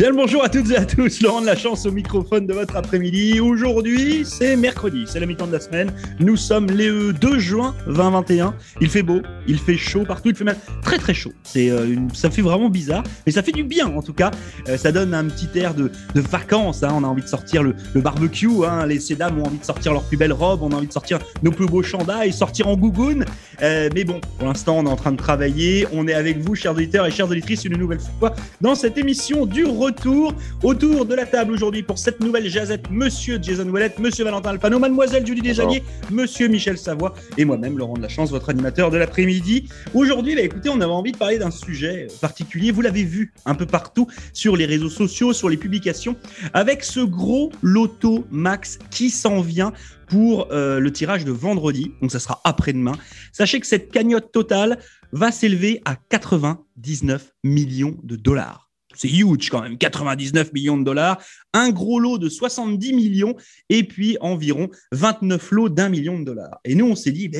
Bien 0.00 0.08
le 0.08 0.16
bonjour 0.16 0.42
à 0.42 0.48
toutes 0.48 0.70
et 0.70 0.78
à 0.78 0.86
tous, 0.86 1.20
Laurent 1.20 1.42
de 1.42 1.46
la 1.46 1.56
chance 1.56 1.84
au 1.84 1.92
microphone 1.92 2.46
de 2.46 2.54
votre 2.54 2.74
après-midi. 2.74 3.38
Aujourd'hui, 3.38 4.24
c'est 4.24 4.56
mercredi, 4.56 5.04
c'est 5.06 5.20
la 5.20 5.26
mi-temps 5.26 5.46
de 5.46 5.52
la 5.52 5.60
semaine. 5.60 5.92
Nous 6.18 6.38
sommes 6.38 6.68
le 6.68 7.12
2 7.12 7.38
juin 7.38 7.74
2021. 7.86 8.54
Il 8.80 8.88
fait 8.88 9.02
beau, 9.02 9.20
il 9.46 9.58
fait 9.58 9.76
chaud 9.76 10.04
partout, 10.04 10.30
il 10.30 10.34
fait 10.34 10.44
même 10.44 10.56
très 10.82 10.96
très 10.96 11.12
chaud. 11.12 11.34
C'est 11.42 11.68
euh, 11.68 11.96
ça 12.14 12.30
fait 12.30 12.40
vraiment 12.40 12.70
bizarre, 12.70 13.02
mais 13.26 13.32
ça 13.32 13.42
fait 13.42 13.52
du 13.52 13.62
bien 13.62 13.88
en 13.94 14.00
tout 14.00 14.14
cas. 14.14 14.30
Euh, 14.70 14.78
ça 14.78 14.90
donne 14.90 15.12
un 15.12 15.24
petit 15.26 15.50
air 15.58 15.74
de, 15.74 15.92
de 16.14 16.20
vacances. 16.22 16.82
hein. 16.82 16.94
On 16.94 17.04
a 17.04 17.06
envie 17.06 17.22
de 17.22 17.28
sortir 17.28 17.62
le, 17.62 17.74
barbecue. 17.96 18.48
Hein. 18.64 18.86
Les 18.86 19.00
ces 19.00 19.16
dames 19.16 19.38
ont 19.38 19.48
envie 19.48 19.58
de 19.58 19.64
sortir 19.66 19.92
leurs 19.92 20.04
plus 20.04 20.16
belles 20.16 20.32
robes, 20.32 20.62
on 20.62 20.70
a 20.70 20.76
envie 20.76 20.86
de 20.86 20.92
sortir 20.94 21.18
nos 21.42 21.50
plus 21.50 21.66
beaux 21.66 21.82
chandails, 21.82 22.32
sortir 22.32 22.68
en 22.68 22.76
gougoune. 22.78 23.26
Euh, 23.62 23.90
mais 23.94 24.04
bon, 24.04 24.18
pour 24.38 24.48
l'instant, 24.48 24.78
on 24.78 24.86
est 24.86 24.90
en 24.90 24.96
train 24.96 25.12
de 25.12 25.18
travailler. 25.18 25.86
On 25.92 26.08
est 26.08 26.14
avec 26.14 26.38
vous, 26.38 26.54
chers 26.54 26.72
auditeurs 26.72 27.04
et 27.04 27.10
chères 27.10 27.28
auditrices, 27.28 27.66
une 27.66 27.76
nouvelle 27.76 28.00
fois 28.18 28.34
dans 28.62 28.74
cette 28.74 28.96
émission 28.96 29.44
du 29.44 29.66
retour. 29.90 30.34
Autour 30.62 31.04
de 31.04 31.14
la 31.14 31.26
table 31.26 31.52
aujourd'hui 31.52 31.82
pour 31.82 31.98
cette 31.98 32.20
nouvelle 32.20 32.48
jazette, 32.48 32.90
monsieur 32.90 33.38
Jason 33.42 33.68
Ouellet, 33.68 33.92
monsieur 33.98 34.24
Valentin 34.24 34.50
Alpano, 34.50 34.78
mademoiselle 34.78 35.26
Julie 35.26 35.40
Desjaniers, 35.42 35.82
monsieur 36.10 36.46
Michel 36.46 36.78
Savoie 36.78 37.14
et 37.36 37.44
moi-même, 37.44 37.76
Laurent 37.76 37.94
de 37.94 38.02
la 38.02 38.08
Chance, 38.08 38.30
votre 38.30 38.50
animateur 38.50 38.90
de 38.90 38.96
l'après-midi. 38.96 39.68
Aujourd'hui, 39.92 40.36
bah, 40.36 40.42
écoutez, 40.42 40.68
on 40.68 40.80
avait 40.80 40.92
envie 40.92 41.10
de 41.10 41.16
parler 41.16 41.38
d'un 41.38 41.50
sujet 41.50 42.06
particulier. 42.20 42.70
Vous 42.70 42.82
l'avez 42.82 43.02
vu 43.02 43.32
un 43.46 43.54
peu 43.56 43.66
partout 43.66 44.06
sur 44.32 44.56
les 44.56 44.64
réseaux 44.64 44.90
sociaux, 44.90 45.32
sur 45.32 45.48
les 45.48 45.56
publications, 45.56 46.14
avec 46.54 46.84
ce 46.84 47.00
gros 47.00 47.50
loto 47.62 48.24
max 48.30 48.78
qui 48.90 49.10
s'en 49.10 49.40
vient 49.40 49.72
pour 50.06 50.52
euh, 50.52 50.78
le 50.78 50.92
tirage 50.92 51.24
de 51.24 51.32
vendredi. 51.32 51.92
Donc, 52.00 52.12
ça 52.12 52.20
sera 52.20 52.40
après-demain. 52.44 52.94
Sachez 53.32 53.58
que 53.58 53.66
cette 53.66 53.90
cagnotte 53.90 54.30
totale 54.30 54.78
va 55.12 55.32
s'élever 55.32 55.82
à 55.84 55.96
99 55.96 57.32
millions 57.42 57.96
de 58.04 58.14
dollars. 58.14 58.69
C'est 59.00 59.08
huge 59.08 59.48
quand 59.48 59.62
même, 59.62 59.78
99 59.78 60.52
millions 60.52 60.76
de 60.76 60.84
dollars, 60.84 61.24
un 61.54 61.70
gros 61.70 61.98
lot 61.98 62.18
de 62.18 62.28
70 62.28 62.92
millions 62.92 63.34
et 63.70 63.82
puis 63.84 64.18
environ 64.20 64.68
29 64.92 65.52
lots 65.52 65.68
d'un 65.70 65.88
million 65.88 66.18
de 66.18 66.24
dollars. 66.24 66.60
Et 66.66 66.74
nous, 66.74 66.84
on 66.84 66.94
s'est 66.94 67.10
dit, 67.10 67.30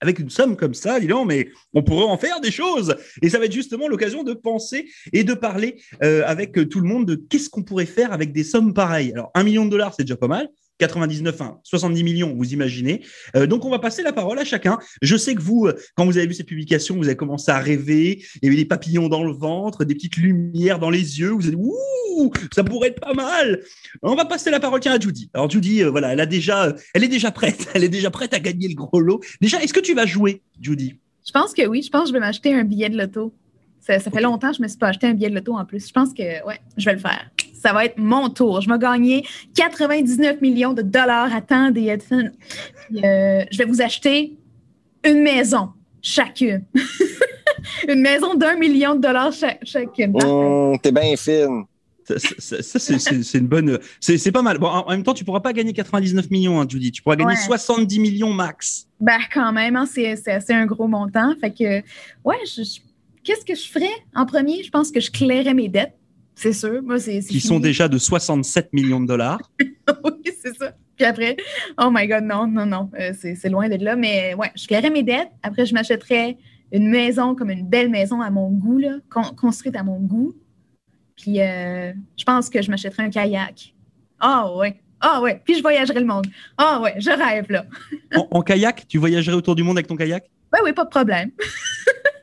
avec 0.00 0.20
une 0.20 0.30
somme 0.30 0.56
comme 0.56 0.72
ça, 0.72 0.98
dis 0.98 1.06
mais 1.26 1.50
on 1.74 1.82
pourrait 1.82 2.06
en 2.06 2.16
faire 2.16 2.40
des 2.40 2.50
choses. 2.50 2.96
Et 3.20 3.28
ça 3.28 3.38
va 3.38 3.44
être 3.44 3.52
justement 3.52 3.88
l'occasion 3.88 4.22
de 4.22 4.32
penser 4.32 4.88
et 5.12 5.22
de 5.22 5.34
parler 5.34 5.82
euh, 6.02 6.22
avec 6.24 6.54
tout 6.70 6.80
le 6.80 6.88
monde 6.88 7.04
de 7.04 7.14
qu'est-ce 7.14 7.50
qu'on 7.50 7.62
pourrait 7.62 7.84
faire 7.84 8.14
avec 8.14 8.32
des 8.32 8.44
sommes 8.44 8.72
pareilles. 8.72 9.12
Alors, 9.12 9.30
un 9.34 9.42
million 9.42 9.66
de 9.66 9.70
dollars, 9.70 9.92
c'est 9.94 10.04
déjà 10.04 10.16
pas 10.16 10.28
mal. 10.28 10.48
99, 10.78 11.40
hein, 11.40 11.58
70 11.62 12.04
millions, 12.04 12.34
vous 12.36 12.52
imaginez. 12.52 13.02
Euh, 13.34 13.46
donc, 13.46 13.64
on 13.64 13.70
va 13.70 13.78
passer 13.78 14.02
la 14.02 14.12
parole 14.12 14.38
à 14.38 14.44
chacun. 14.44 14.78
Je 15.02 15.16
sais 15.16 15.34
que 15.34 15.40
vous, 15.40 15.66
euh, 15.66 15.74
quand 15.94 16.04
vous 16.04 16.18
avez 16.18 16.26
vu 16.26 16.34
cette 16.34 16.46
publication, 16.46 16.96
vous 16.96 17.06
avez 17.06 17.16
commencé 17.16 17.50
à 17.50 17.58
rêver. 17.58 18.22
Il 18.42 18.44
y 18.44 18.46
avait 18.48 18.56
des 18.56 18.64
papillons 18.64 19.08
dans 19.08 19.24
le 19.24 19.32
ventre, 19.32 19.84
des 19.84 19.94
petites 19.94 20.16
lumières 20.16 20.78
dans 20.78 20.90
les 20.90 21.18
yeux. 21.18 21.30
Vous 21.30 21.46
avez 21.46 21.56
dit, 21.56 21.62
ouh, 21.62 22.32
ça 22.54 22.62
pourrait 22.64 22.88
être 22.88 23.00
pas 23.00 23.14
mal. 23.14 23.60
On 24.02 24.14
va 24.14 24.24
passer 24.24 24.50
la 24.50 24.60
parole 24.60 24.80
tiens, 24.80 24.94
à 24.94 25.00
Judy. 25.00 25.30
Alors, 25.32 25.50
Judy, 25.50 25.82
euh, 25.82 25.90
voilà, 25.90 26.12
elle 26.12 26.20
a 26.20 26.26
déjà, 26.26 26.74
elle 26.94 27.04
est 27.04 27.08
déjà 27.08 27.30
prête. 27.30 27.68
Elle 27.74 27.84
est 27.84 27.88
déjà 27.90 28.10
prête 28.10 28.32
à 28.32 28.40
gagner 28.40 28.68
le 28.68 28.74
gros 28.74 29.00
lot. 29.00 29.20
Déjà, 29.40 29.62
est-ce 29.62 29.74
que 29.74 29.80
tu 29.80 29.94
vas 29.94 30.06
jouer, 30.06 30.42
Judy? 30.60 30.94
Je 31.26 31.32
pense 31.32 31.52
que 31.52 31.66
oui. 31.66 31.82
Je 31.82 31.90
pense 31.90 32.04
que 32.04 32.08
je 32.08 32.12
vais 32.14 32.20
m'acheter 32.20 32.54
un 32.54 32.64
billet 32.64 32.88
de 32.88 32.96
loto. 32.96 33.34
Ça, 33.80 33.98
ça 33.98 34.10
fait 34.10 34.20
longtemps 34.20 34.50
que 34.50 34.56
je 34.56 34.60
ne 34.60 34.64
me 34.64 34.68
suis 34.68 34.78
pas 34.78 34.88
acheté 34.88 35.06
un 35.06 35.14
billet 35.14 35.28
de 35.28 35.34
loto 35.34 35.54
en 35.54 35.64
plus. 35.64 35.86
Je 35.86 35.92
pense 35.92 36.14
que 36.14 36.44
ouais, 36.46 36.58
je 36.76 36.84
vais 36.84 36.94
le 36.94 36.98
faire. 36.98 37.30
Ça 37.60 37.72
va 37.72 37.84
être 37.84 37.98
mon 37.98 38.28
tour. 38.28 38.60
Je 38.60 38.68
vais 38.70 38.78
gagner 38.78 39.24
99 39.54 40.40
millions 40.40 40.72
de 40.72 40.82
dollars. 40.82 41.34
Attendez, 41.34 41.86
Edson. 41.86 42.30
Puis, 42.88 43.04
euh, 43.04 43.44
je 43.50 43.58
vais 43.58 43.64
vous 43.64 43.80
acheter 43.82 44.36
une 45.04 45.22
maison 45.22 45.70
chacune. 46.02 46.64
une 47.88 48.00
maison 48.00 48.34
d'un 48.34 48.56
million 48.56 48.94
de 48.94 49.00
dollars 49.00 49.32
cha- 49.32 49.58
chacune. 49.62 50.14
Hum, 50.22 50.78
T'es 50.80 50.92
bien 50.92 51.16
fine. 51.16 51.64
Ça, 52.08 52.14
ça- 52.38 52.62
ça, 52.62 52.78
c'est- 52.78 53.38
une 53.38 53.48
bonne. 53.48 53.80
C'est 54.00 54.30
pas 54.30 54.42
mal. 54.42 54.58
Bon, 54.58 54.68
en 54.68 54.88
même 54.88 55.02
temps, 55.02 55.12
tu 55.14 55.24
pourras 55.24 55.40
pas 55.40 55.52
gagner 55.52 55.72
99 55.72 56.30
millions, 56.30 56.60
hein, 56.60 56.66
Judy. 56.68 56.92
Tu 56.92 57.02
pourras 57.02 57.16
gagner 57.16 57.30
Ouais. 57.32 57.36
70 57.36 57.98
millions 57.98 58.32
max. 58.32 58.86
Ben, 59.00 59.18
quand 59.34 59.52
même, 59.52 59.74
hein, 59.74 59.86
c'est 59.92 60.12
assez 60.28 60.52
un 60.52 60.66
gros 60.66 60.86
montant. 60.86 61.34
Fait 61.40 61.50
que, 61.50 61.80
ouais, 62.24 62.36
qu'est-ce 63.24 63.44
que 63.44 63.56
je 63.56 63.68
ferais 63.68 63.90
en 64.14 64.24
premier? 64.24 64.62
Je 64.62 64.70
pense 64.70 64.92
que 64.92 65.00
je 65.00 65.10
clairais 65.10 65.54
mes 65.54 65.68
dettes. 65.68 65.94
C'est 66.36 66.52
sûr. 66.52 66.82
Moi, 66.82 67.00
c'est 67.00 67.20
qui 67.20 67.40
sont 67.40 67.58
déjà 67.58 67.88
de 67.88 67.96
67 67.98 68.72
millions 68.74 69.00
de 69.00 69.06
dollars. 69.06 69.40
oui, 69.60 70.32
c'est 70.40 70.54
ça. 70.54 70.72
Puis 70.96 71.04
après, 71.04 71.36
oh 71.78 71.88
my 71.90 72.06
God, 72.06 72.24
non, 72.24 72.46
non, 72.46 72.66
non, 72.66 72.90
euh, 73.00 73.12
c'est 73.18 73.34
c'est 73.34 73.48
loin 73.48 73.68
d'être 73.68 73.82
là. 73.82 73.96
Mais 73.96 74.34
ouais, 74.34 74.50
je 74.54 74.66
clairais 74.66 74.90
mes 74.90 75.02
dettes. 75.02 75.30
Après, 75.42 75.66
je 75.66 75.74
m'achèterais 75.74 76.36
une 76.72 76.88
maison 76.90 77.34
comme 77.34 77.50
une 77.50 77.66
belle 77.66 77.88
maison 77.88 78.20
à 78.20 78.30
mon 78.30 78.50
goût, 78.50 78.78
là, 78.78 78.98
con- 79.10 79.34
construite 79.36 79.76
à 79.76 79.82
mon 79.82 79.98
goût. 79.98 80.34
Puis 81.16 81.40
euh, 81.40 81.92
je 82.18 82.24
pense 82.24 82.50
que 82.50 82.60
je 82.60 82.70
m'achèterais 82.70 83.04
un 83.04 83.10
kayak. 83.10 83.74
Ah 84.20 84.54
ouais, 84.56 84.78
ah 85.00 85.20
ouais. 85.22 85.40
Puis 85.44 85.54
je 85.56 85.62
voyagerais 85.62 86.00
le 86.00 86.06
monde. 86.06 86.26
Ah 86.58 86.80
ouais, 86.82 86.94
je 86.98 87.10
rêve 87.10 87.50
là. 87.50 87.64
En, 88.14 88.28
en 88.30 88.42
kayak, 88.42 88.86
tu 88.86 88.98
voyagerais 88.98 89.36
autour 89.36 89.54
du 89.54 89.62
monde 89.62 89.78
avec 89.78 89.86
ton 89.86 89.96
kayak? 89.96 90.24
Ben 90.52 90.58
oui, 90.64 90.72
pas 90.74 90.84
de 90.84 90.90
problème. 90.90 91.30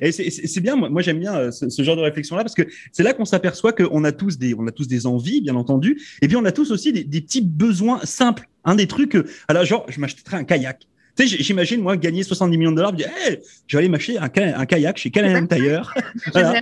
Et 0.00 0.12
c'est- 0.12 0.60
bien, 0.60 0.76
moi, 0.76 0.88
moi, 0.88 1.02
j'aime 1.02 1.18
bien 1.20 1.34
euh, 1.36 1.50
ce, 1.50 1.68
ce 1.68 1.82
genre 1.82 1.96
de 1.96 2.02
réflexion-là 2.02 2.42
parce 2.42 2.54
que 2.54 2.62
c'est 2.92 3.02
là 3.02 3.12
qu'on 3.12 3.24
s'aperçoit 3.24 3.72
qu'on 3.72 4.04
a 4.04 4.12
tous 4.12 4.38
des, 4.38 4.54
on 4.58 4.66
a 4.66 4.72
tous 4.72 4.88
des 4.88 5.06
envies, 5.06 5.40
bien 5.40 5.54
entendu, 5.56 6.00
et 6.22 6.28
puis 6.28 6.36
on 6.36 6.44
a 6.44 6.52
tous 6.52 6.70
aussi 6.70 6.92
des, 6.92 7.04
des 7.04 7.20
petits 7.20 7.42
besoins 7.42 8.00
simples. 8.04 8.48
Un 8.64 8.74
des 8.76 8.86
trucs, 8.86 9.14
euh, 9.16 9.24
alors 9.48 9.64
genre, 9.64 9.84
je 9.88 10.00
m'achèterais 10.00 10.36
un 10.38 10.44
kayak. 10.44 10.86
Tu 11.16 11.28
sais, 11.28 11.36
j'imagine 11.42 11.80
moi 11.80 11.96
gagner 11.96 12.22
70 12.24 12.56
millions 12.58 12.70
de 12.72 12.76
dollars, 12.76 12.92
me 12.92 12.96
dire, 12.96 13.08
hey, 13.26 13.38
je 13.68 13.76
vais 13.76 13.82
aller 13.82 13.88
m'acheter 13.88 14.18
un, 14.18 14.28
ka- 14.28 14.58
un 14.58 14.66
kayak 14.66 14.96
chez 14.98 15.10
Callahan 15.10 15.46
Tailleur. 15.48 15.94
Voilà. 16.32 16.60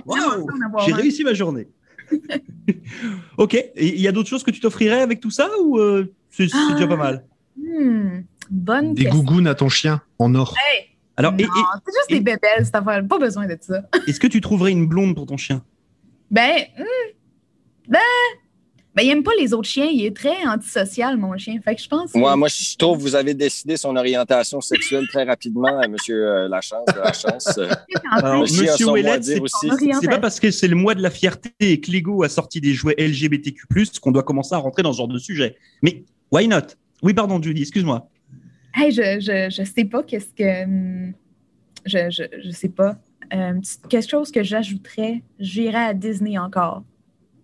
J'ai 0.85 0.93
réussi 0.93 1.23
ma 1.23 1.33
journée. 1.33 1.67
ok. 3.37 3.57
Il 3.77 3.99
y 3.99 4.07
a 4.07 4.11
d'autres 4.11 4.29
choses 4.29 4.43
que 4.43 4.51
tu 4.51 4.59
t'offrirais 4.59 5.01
avec 5.01 5.19
tout 5.19 5.31
ça 5.31 5.49
ou 5.63 5.79
euh, 5.79 6.13
c'est 6.29 6.47
c'est 6.47 6.55
Ah. 6.69 6.73
déjà 6.73 6.87
pas 6.87 6.95
mal? 6.97 7.25
Hmm, 7.57 8.21
bonne 8.49 8.93
Des 8.93 9.03
question. 9.05 9.19
gougounes 9.23 9.47
à 9.47 9.55
ton 9.55 9.69
chien 9.69 10.01
en 10.19 10.33
or. 10.35 10.55
Hey, 10.57 10.89
Alors, 11.15 11.33
c'est 11.37 11.43
juste 11.43 12.05
et- 12.09 12.13
des 12.15 12.19
bébelles, 12.21 12.65
cette 12.65 12.75
affaire. 12.75 13.05
Pas 13.07 13.19
besoin 13.19 13.45
de 13.45 13.57
ça. 13.59 13.81
est-ce 14.07 14.19
que 14.19 14.27
tu 14.27 14.41
trouverais 14.41 14.71
une 14.71 14.87
blonde 14.87 15.15
pour 15.15 15.25
ton 15.25 15.37
chien? 15.37 15.63
Ben, 16.31 16.63
hmm, 16.77 17.13
ben, 17.87 17.99
ben, 18.95 19.03
il 19.03 19.09
aime 19.11 19.23
pas 19.23 19.31
les 19.39 19.53
autres 19.53 19.67
chiens. 19.69 19.85
Il 19.91 20.03
est 20.05 20.15
très 20.15 20.43
antisocial, 20.47 21.17
mon 21.17 21.37
chien. 21.37 21.59
Fait 21.63 21.75
que 21.75 21.81
je 21.81 21.87
pense. 21.87 22.11
que- 22.11 22.17
Moi, 22.17 22.35
moi, 22.35 22.47
je 22.47 22.75
trouve 22.77 22.97
que 22.97 23.03
vous 23.03 23.15
avez 23.15 23.33
décidé 23.35 23.77
son 23.77 23.95
orientation 23.95 24.59
sexuelle 24.61 25.07
très 25.07 25.23
rapidement, 25.23 25.79
euh, 25.81 25.87
monsieur 25.87 26.27
euh, 26.27 26.47
Lachance, 26.47 26.85
de 26.87 26.99
la 26.99 27.13
chance. 27.13 27.57
Euh, 27.59 27.69
Alors, 28.11 28.33
à 28.33 28.39
Ouellet, 28.39 29.21
c'est 29.21 29.39
aussi. 29.39 29.69
Orientation. 29.69 29.99
c'est 30.01 30.07
pas 30.07 30.19
parce 30.19 30.39
que 30.39 30.49
c'est 30.49 30.67
le 30.67 30.75
mois 30.75 30.95
de 30.95 31.01
la 31.01 31.09
fierté 31.11 31.51
et 31.59 31.79
que 31.79 31.91
Lego 31.91 32.23
a 32.23 32.29
sorti 32.29 32.59
des 32.61 32.73
jouets 32.73 32.95
LGBTQ+, 32.97 33.65
qu'on 34.01 34.11
doit 34.11 34.23
commencer 34.23 34.55
à 34.55 34.57
rentrer 34.57 34.81
dans 34.83 34.93
ce 34.93 34.97
genre 34.97 35.07
de 35.07 35.19
sujet. 35.19 35.57
Mais 35.83 36.03
why 36.31 36.47
not? 36.47 36.57
Oui, 37.03 37.13
pardon, 37.13 37.41
Judy, 37.41 37.61
excuse-moi. 37.61 38.07
Hey, 38.75 38.91
je, 38.91 39.19
je, 39.19 39.49
je 39.55 39.63
sais 39.63 39.85
pas 39.85 40.03
qu'est-ce 40.03 40.33
que. 40.33 40.63
hum, 40.63 41.13
Je, 41.85 42.09
je, 42.09 42.23
je 42.43 42.49
sais 42.51 42.69
pas. 42.69 42.97
Euh, 43.33 43.53
quelque 43.89 44.09
chose 44.09 44.31
que 44.31 44.43
j'ajouterais, 44.43 45.21
j'irais 45.39 45.85
à 45.85 45.93
Disney 45.93 46.37
encore. 46.37 46.83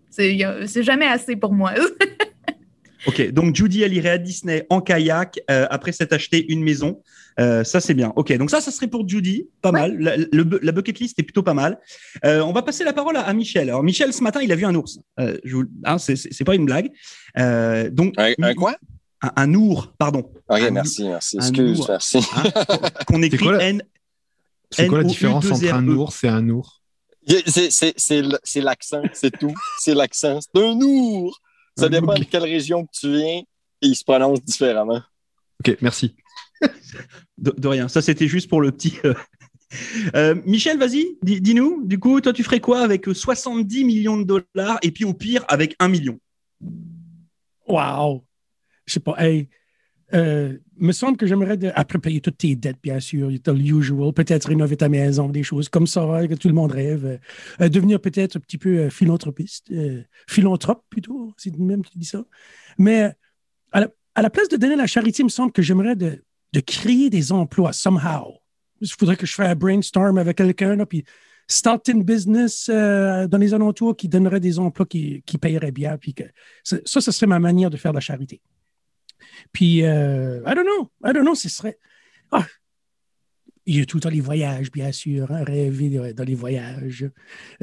C'est 0.10 0.84
jamais 0.84 1.08
assez 1.08 1.36
pour 1.36 1.54
moi. 1.54 1.74
Ok, 3.08 3.32
donc 3.32 3.56
Judy, 3.56 3.82
elle 3.82 3.94
irait 3.94 4.10
à 4.10 4.18
Disney 4.18 4.66
en 4.70 4.82
kayak 4.82 5.40
euh, 5.50 5.66
après 5.70 5.94
s'être 5.94 6.12
acheté 6.12 6.52
une 6.52 6.62
maison. 6.62 7.02
Euh, 7.40 7.64
ça, 7.64 7.80
c'est 7.80 7.94
bien. 7.94 8.12
Ok, 8.18 8.34
donc 8.38 8.50
ça, 8.52 8.60
ça 8.60 8.72
serait 8.72 8.88
pour 8.90 9.08
Judy, 9.08 9.48
pas 9.62 9.72
Ouais. 9.72 9.80
mal. 9.88 9.98
La, 10.00 10.18
le- 10.18 10.60
la 10.62 10.72
bucket 10.74 11.00
list 11.00 11.18
est 11.18 11.24
plutôt 11.24 11.42
pas 11.42 11.54
mal. 11.54 11.80
Euh, 12.26 12.42
on 12.42 12.52
va 12.52 12.62
passer 12.62 12.84
la 12.84 12.92
parole 12.92 13.16
à, 13.16 13.22
à 13.22 13.34
Michel. 13.34 13.70
Alors, 13.70 13.84
Michel, 13.84 14.12
ce 14.12 14.22
matin, 14.22 14.42
il 14.44 14.52
a 14.52 14.56
vu 14.58 14.66
un 14.66 14.76
ours. 14.76 15.00
Euh, 15.18 15.38
hein, 15.86 15.98
c'est- 15.98 16.44
pas 16.44 16.56
une 16.56 16.66
blague. 16.66 16.90
Euh, 17.38 17.90
donc, 17.90 18.16
un, 18.18 18.34
un 18.42 18.54
quoi? 18.54 18.76
Un, 19.22 19.32
un 19.36 19.54
ours, 19.54 19.90
pardon. 19.98 20.20
OK, 20.20 20.34
Un 20.62 20.72
merci, 20.72 21.04
merci. 21.08 21.38
Excuse, 21.38 21.86
merci. 21.88 22.18
hein, 22.36 22.44
qu'on 23.08 23.22
écrit 23.24 23.38
quoi 23.46 23.62
N. 23.64 23.84
C'est 24.72 24.88
quoi 24.88 25.00
la 25.00 25.04
N-O-U-2-R-E. 25.04 25.08
différence 25.10 25.52
entre 25.52 25.74
un 25.74 25.88
ours 25.88 26.24
et 26.24 26.28
un 26.28 26.50
ours 26.50 26.82
C'est- 27.48 28.62
l'accent, 28.62 29.02
c'est 29.14 29.32
tout. 29.38 29.54
C'est 29.80 29.94
l'accent. 29.96 30.40
C'est 30.42 30.62
un 30.62 30.80
ours. 30.82 31.36
Ça 31.78 31.86
Un 31.86 31.90
dépend 31.90 32.14
de 32.16 32.24
quelle 32.24 32.44
région 32.44 32.86
que 32.86 32.92
tu 32.94 33.12
viens 33.12 33.42
et 33.82 33.88
il 33.88 33.96
se 33.96 34.04
prononce 34.04 34.44
différemment. 34.44 35.02
Ok, 35.60 35.78
merci. 35.82 36.16
De, 37.38 37.52
de 37.58 37.68
rien. 37.70 37.88
Ça, 37.88 38.02
c'était 38.02 38.28
juste 38.28 38.50
pour 38.50 38.62
le 38.62 38.72
petit. 38.72 38.96
euh. 39.06 39.14
Euh, 40.16 40.34
Michel, 40.48 40.80
vas-y, 40.80 41.18
dis- 41.22 41.40
dis-nous. 41.42 41.86
Du 41.86 42.00
coup, 42.00 42.20
toi, 42.22 42.34
tu 42.34 42.44
ferais 42.44 42.60
quoi 42.60 42.80
avec 42.82 43.08
euh, 43.08 43.14
70 43.14 43.84
millions 43.86 44.18
de 44.18 44.24
dollars 44.24 44.80
et 44.82 44.90
puis 44.90 45.06
au 45.06 45.14
pire 45.14 45.46
avec 45.48 45.76
1 45.78 45.90
million? 45.90 46.20
Wow! 47.68 48.24
Je 48.90 48.94
sais 48.96 49.00
pas, 49.00 49.16
hey, 49.20 49.48
euh, 50.14 50.58
me 50.78 50.92
semble 50.92 51.18
que 51.18 51.28
j'aimerais, 51.28 51.58
après 51.76 52.00
payer 52.00 52.22
toutes 52.22 52.38
tes 52.38 52.56
dettes, 52.56 52.80
bien 52.82 53.00
sûr, 53.00 53.30
le 53.30 53.60
usual, 53.60 54.14
peut-être 54.14 54.48
rénover 54.48 54.78
ta 54.78 54.90
maison, 54.90 55.30
des 55.30 55.44
choses 55.44 55.70
comme 55.70 55.88
ça, 55.88 56.04
hein, 56.04 56.28
que 56.28 56.36
tout 56.36 56.48
le 56.48 56.54
monde 56.54 56.72
rêve, 56.72 57.06
euh, 57.06 57.18
euh, 57.62 57.70
devenir 57.70 58.00
peut-être 58.00 58.38
un 58.38 58.40
petit 58.40 58.58
peu 58.58 58.78
euh, 58.80 58.90
philanthropiste, 58.90 59.72
philanthrope 60.28 60.84
plutôt, 60.90 61.34
c'est 61.38 61.56
même 61.58 61.84
qui 61.84 61.98
dit 61.98 62.06
ça. 62.06 62.24
Mais 62.78 63.14
à 63.72 63.82
la, 64.22 64.30
place 64.30 64.50
de 64.50 64.58
donner 64.58 64.76
la 64.76 64.88
charité, 64.88 65.22
il 65.22 65.26
me 65.26 65.30
semble 65.30 65.52
que 65.52 65.62
j'aimerais 65.62 65.96
de, 65.96 66.22
créer 66.66 67.10
des 67.10 67.32
emplois 67.32 67.74
somehow. 67.74 68.40
Il 68.82 68.88
faudrait 68.88 69.16
que 69.16 69.26
je 69.26 69.34
fasse 69.34 69.50
un 69.50 69.56
brainstorm 69.56 70.18
avec 70.18 70.38
quelqu'un, 70.38 70.84
puis 70.86 71.04
start 71.48 71.88
une 71.90 72.04
business 72.04 72.70
dans 72.70 73.38
les 73.40 73.54
alentours 73.54 73.96
qui 73.96 74.10
donnerait 74.10 74.40
des 74.40 74.58
emplois 74.60 74.86
qui, 74.86 75.22
qui 75.26 75.38
payeraient 75.38 75.72
bien. 75.72 75.98
Puis 75.98 76.14
que, 76.14 76.24
ça, 76.64 76.78
ça, 76.86 77.02
ce 77.02 77.12
serait 77.12 77.28
ma 77.28 77.40
manière 77.40 77.70
de 77.70 77.78
faire 77.78 77.92
de 77.92 77.98
la 77.98 78.02
charité. 78.02 78.42
Puis, 79.52 79.84
euh, 79.84 80.42
I 80.48 80.54
don't 80.56 80.64
know, 80.66 80.90
I 81.06 81.14
don't 81.14 81.24
know, 81.24 81.36
ce 81.36 81.50
serait. 81.50 81.78
Ah, 82.32 82.46
il 83.66 83.78
y 83.78 83.82
a 83.82 83.86
tout 83.86 83.98
le 83.98 84.02
temps 84.02 84.10
les 84.10 84.22
voyages, 84.22 84.72
bien 84.72 84.92
sûr, 84.92 85.32
hein, 85.32 85.44
rêver 85.44 86.14
dans 86.14 86.24
les 86.24 86.36
voyages. 86.36 87.08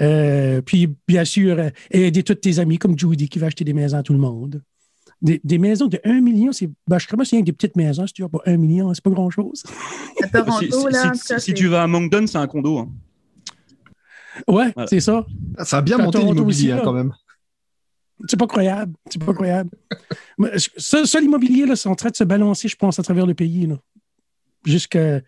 Euh, 0.00 0.61
puis, 0.62 0.88
bien 1.08 1.25
sûr, 1.25 1.58
euh, 1.58 1.70
aider 1.91 2.23
tous 2.23 2.35
tes 2.37 2.58
amis 2.61 2.79
comme 2.79 2.97
Judy 2.99 3.29
qui 3.29 3.38
va 3.41 3.49
acheter 3.49 3.64
des 3.64 3.73
maisons 3.73 3.99
à 3.99 4.03
tout 4.03 4.12
le 4.12 4.19
monde. 4.20 4.62
Des, 5.23 5.41
des 5.43 5.58
maisons 5.58 5.87
de 5.87 5.99
1 6.05 6.20
million, 6.20 6.53
c'est. 6.53 6.69
Ben, 6.87 6.99
je 6.99 7.06
crois 7.06 7.19
que 7.19 7.25
c'est 7.25 7.41
des 7.43 7.53
petites 7.53 7.75
maisons, 7.75 8.06
si 8.06 8.12
tu 8.12 8.23
veux, 8.23 8.29
pour 8.29 8.43
1 8.47 8.56
million, 8.59 8.93
c'est 8.94 9.02
pas 9.02 9.11
grand-chose. 9.11 9.62
À 10.23 10.29
Toronto, 10.29 10.88
Si, 11.38 11.52
tu 11.55 11.67
vas 11.69 11.82
à 11.82 11.87
Moncton, 11.87 12.26
c'est 12.26 12.38
un 12.38 12.47
condo. 12.47 12.79
hein. 12.79 12.88
Ouais, 14.49 14.70
Voilà. 14.75 14.87
c'est 14.88 15.00
ça. 15.00 15.26
Ça 15.64 15.79
a 15.79 15.82
bien 15.82 15.99
À 15.99 16.02
monté 16.02 16.19
l'immobilier 16.23 16.73
hein, 16.73 16.81
quand 16.85 16.93
même. 16.93 17.12
C'est 18.28 18.38
pas 18.38 18.46
croyable. 18.46 18.94
C'est 19.10 19.22
pas 19.22 19.34
croyable. 19.34 19.70
Ça, 20.76 21.20
l'immobilier, 21.20 21.66
là, 21.66 21.76
c'est 21.76 21.88
en 21.88 21.94
train 21.94 22.10
de 22.10 22.16
se 22.16 22.24
balancer, 22.24 22.68
je 22.68 22.76
pense, 22.76 22.98
à 22.98 23.02
travers 23.02 23.26
le 23.26 23.34
pays. 23.34 23.66
Là. 23.66 23.76
Jusqu'à. 24.64 25.20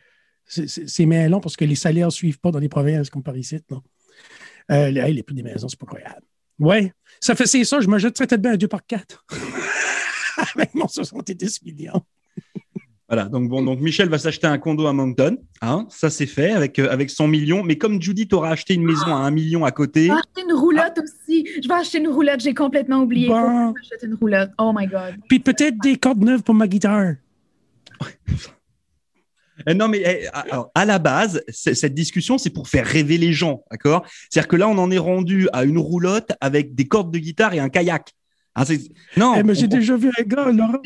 C'est 0.46 1.04
mêlant 1.04 1.40
parce 1.40 1.56
que 1.56 1.66
les 1.66 1.74
salaires 1.74 2.06
ne 2.06 2.12
suivent 2.12 2.38
pas 2.38 2.50
dans 2.50 2.58
les 2.58 2.70
provinces 2.70 3.10
comme 3.10 3.22
par 3.22 3.36
ici. 3.36 3.60
là. 3.68 3.76
Euh, 4.70 4.90
les, 4.90 5.12
les 5.12 5.22
prix 5.22 5.34
des 5.34 5.42
maisons, 5.42 5.68
c'est 5.68 5.78
pas 5.78 5.86
croyable. 5.86 6.22
Ouais. 6.58 6.92
Ça 7.20 7.34
fait 7.34 7.46
c'est 7.46 7.64
ça, 7.64 7.80
je 7.80 7.88
me 7.88 7.98
jetterais 7.98 8.26
peut-être 8.26 8.40
bien 8.40 8.52
un 8.52 8.56
2 8.56 8.68
par 8.68 8.84
4 8.84 9.26
Avec 10.54 10.74
mon 10.74 10.88
70 10.88 11.62
millions. 11.62 12.02
Voilà, 13.08 13.24
donc 13.24 13.48
bon, 13.48 13.62
donc 13.62 13.80
Michel 13.80 14.10
va 14.10 14.18
s'acheter 14.18 14.46
un 14.46 14.58
condo 14.58 14.86
à 14.86 14.92
Moncton, 14.92 15.38
hein, 15.62 15.86
ça 15.88 16.10
c'est 16.10 16.26
fait 16.26 16.50
avec, 16.52 16.78
euh, 16.78 16.90
avec 16.90 17.08
100 17.08 17.26
millions. 17.26 17.62
Mais 17.62 17.78
comme 17.78 18.02
Judy 18.02 18.28
t'aura 18.28 18.50
acheté 18.50 18.74
une 18.74 18.84
maison 18.84 19.06
à 19.06 19.20
1 19.20 19.30
million 19.30 19.64
à 19.64 19.70
côté, 19.70 20.02
Je 20.08 20.12
vais 20.12 20.12
acheter 20.18 20.42
une 20.42 20.52
roulotte 20.52 20.98
aussi. 21.02 21.46
Je 21.62 21.66
vais 21.68 21.74
acheter 21.74 21.98
une 21.98 22.08
roulotte. 22.08 22.40
J'ai 22.40 22.52
complètement 22.52 22.98
oublié. 22.98 23.28
Bon. 23.28 23.68
Faut 23.68 23.72
que 23.72 23.80
j'achète 23.82 24.02
une 24.02 24.14
roulotte? 24.14 24.50
Oh 24.58 24.72
my 24.76 24.86
God. 24.86 25.14
Puis 25.26 25.38
peut-être 25.38 25.78
des 25.78 25.96
cordes 25.96 26.22
neuves 26.22 26.42
pour 26.42 26.54
ma 26.54 26.68
guitare. 26.68 27.14
Euh, 29.68 29.74
non 29.74 29.88
mais 29.88 30.02
eh, 30.06 30.28
alors, 30.32 30.70
à 30.74 30.84
la 30.84 30.98
base, 31.00 31.42
cette 31.48 31.94
discussion 31.94 32.38
c'est 32.38 32.50
pour 32.50 32.68
faire 32.68 32.86
rêver 32.86 33.18
les 33.18 33.32
gens, 33.32 33.64
d'accord? 33.70 34.06
C'est-à-dire 34.30 34.48
que 34.48 34.56
là 34.56 34.68
on 34.68 34.78
en 34.78 34.90
est 34.90 34.98
rendu 34.98 35.48
à 35.52 35.64
une 35.64 35.78
roulotte 35.78 36.30
avec 36.40 36.74
des 36.76 36.86
cordes 36.86 37.12
de 37.12 37.18
guitare 37.18 37.54
et 37.54 37.58
un 37.58 37.68
kayak. 37.68 38.12
Hein, 38.54 38.64
non, 39.16 39.34
Eh, 39.36 39.42
mais 39.42 39.54
j'ai 39.54 39.64
on- 39.64 39.68
déjà 39.68 39.96
vu 39.96 40.10
un 40.16 40.22
gars, 40.22 40.50
Laurent, 40.52 40.78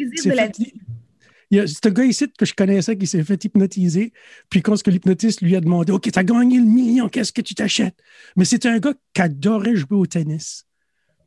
Il 1.52 1.58
y 1.58 1.60
a 1.60 1.66
c'est 1.66 1.84
un 1.84 1.90
gars 1.90 2.04
ici 2.04 2.26
que 2.37 2.46
je 2.46 2.54
connaissais 2.54 2.96
qui 2.96 3.06
s'est 3.06 3.22
fait 3.22 3.44
hypnotiser. 3.44 4.14
Puis 4.49 4.62
quand 4.62 4.75
ce 4.75 4.82
que 4.82 4.90
l'hypnotiste 4.90 5.43
lui 5.43 5.54
a 5.54 5.60
demandé 5.60 5.93
OK, 5.93 6.10
tu 6.10 6.19
as 6.19 6.25
gagné 6.25 6.56
le 6.56 6.64
million, 6.64 7.10
qu'est-ce 7.10 7.31
que 7.31 7.43
tu 7.43 7.54
t'achètes 7.54 7.94
Mais 8.37 8.46
c'était 8.46 8.70
un 8.70 8.78
gars 8.78 8.94
qui 9.12 9.20
adorait 9.20 9.76
jouer 9.76 9.99
au 9.99 10.06
tennis. 10.06 10.64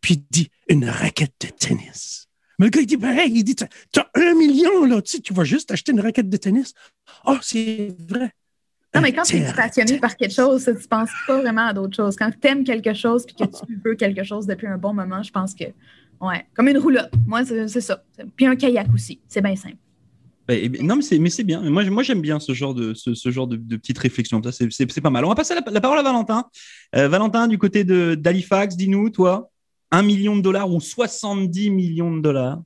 Puis 0.01 0.16
il 0.16 0.25
dit 0.31 0.50
Une 0.68 0.89
raquette 0.89 1.36
de 1.42 1.48
tennis. 1.50 2.27
Mais 2.57 2.66
le 2.66 2.69
gars, 2.72 2.81
il 2.81 2.88
dit 2.88 2.98
ben, 2.98 3.16
hey, 3.16 3.31
il 3.31 3.44
dit 3.44 3.56
T'as 3.56 3.68
t'as 3.92 4.07
un 4.16 4.33
million, 4.33 4.86
là, 4.86 5.00
tu 5.04 5.12
sais, 5.12 5.19
tu 5.19 5.31
vas 5.31 5.44
juste 5.44 5.69
acheter 5.69 5.92
une 5.92 6.01
raquette 6.01 6.27
de 6.27 6.38
tennis. 6.38 6.74
Oh, 7.27 7.38
c'est 7.44 7.95
vrai. 8.10 8.31
Non, 8.95 9.01
mais 9.01 9.13
quand 9.13 9.24
tu 9.24 9.38
es 9.38 9.54
passionné 9.54 10.00
par 10.00 10.16
quelque 10.16 10.33
chose, 10.33 10.63
tu 10.63 10.72
ne 10.72 10.88
penses 10.88 11.12
pas 11.27 11.39
vraiment 11.39 11.68
à 11.68 11.74
d'autres 11.74 11.95
choses. 11.95 12.16
Quand 12.16 12.31
tu 12.31 12.48
aimes 12.48 12.63
quelque 12.63 12.95
chose 12.95 13.27
puis 13.27 13.36
que 13.36 13.44
tu 13.44 13.80
veux 13.86 13.94
quelque 13.94 14.24
chose 14.24 14.48
depuis 14.48 14.68
un 14.68 14.80
bon 14.80 14.94
moment, 14.94 15.22
je 15.22 15.31
pense 15.31 15.54
que, 15.54 15.66
ouais, 16.22 16.48
comme 16.56 16.69
une 16.69 16.80
roulotte. 16.80 17.12
Moi, 17.27 17.45
c'est 17.45 17.68
c'est 17.68 17.81
ça. 17.81 18.04
Puis 18.36 18.48
un 18.48 18.56
kayak 18.56 18.88
aussi. 18.92 19.19
C'est 19.27 19.42
bien 19.42 19.56
simple. 19.56 19.75
Eh, 20.50 20.66
eh, 20.66 20.84
non 20.84 20.96
mais 20.98 21.02
c'est 21.02 21.18
mais 21.20 21.30
c'est 21.30 21.44
bien. 21.44 21.62
Moi 21.62 21.84
moi 21.90 22.04
j'aime 22.04 22.22
bien 22.22 22.40
ce 22.40 22.54
genre 22.54 22.74
de 22.74 22.94
ce, 22.94 23.14
ce 23.14 23.32
genre 23.32 23.48
de, 23.48 23.56
de 23.56 23.78
petites 23.78 23.98
réflexions. 23.98 24.42
Ça 24.44 24.52
c'est 24.52 24.72
c'est 24.72 24.92
c'est 24.92 25.02
pas 25.02 25.10
mal. 25.10 25.26
On 25.26 25.30
va 25.30 25.36
passer 25.36 25.56
la, 25.56 25.64
la 25.72 25.82
parole 25.82 25.98
à 26.00 26.04
Valentin. 26.04 26.46
Euh, 26.96 27.08
Valentin 27.08 27.48
du 27.48 27.58
côté 27.58 27.84
de 27.84 28.16
d'Halifax, 28.16 28.76
dis-nous 28.76 29.10
toi, 29.10 29.50
1 29.92 30.04
million 30.04 30.36
de 30.36 30.42
dollars 30.42 30.72
ou 30.72 30.80
70 30.80 31.70
millions 31.72 32.16
de 32.16 32.22
dollars? 32.22 32.62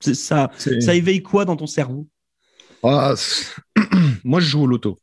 C'est 0.00 0.14
ça 0.14 0.50
ça 0.58 0.94
éveille 0.94 1.22
quoi 1.22 1.44
dans 1.44 1.56
ton 1.56 1.66
cerveau? 1.66 2.08
Ah, 2.82 3.14
Moi, 4.24 4.40
je 4.40 4.46
joue 4.46 4.62
au 4.62 4.66
loto. 4.66 4.98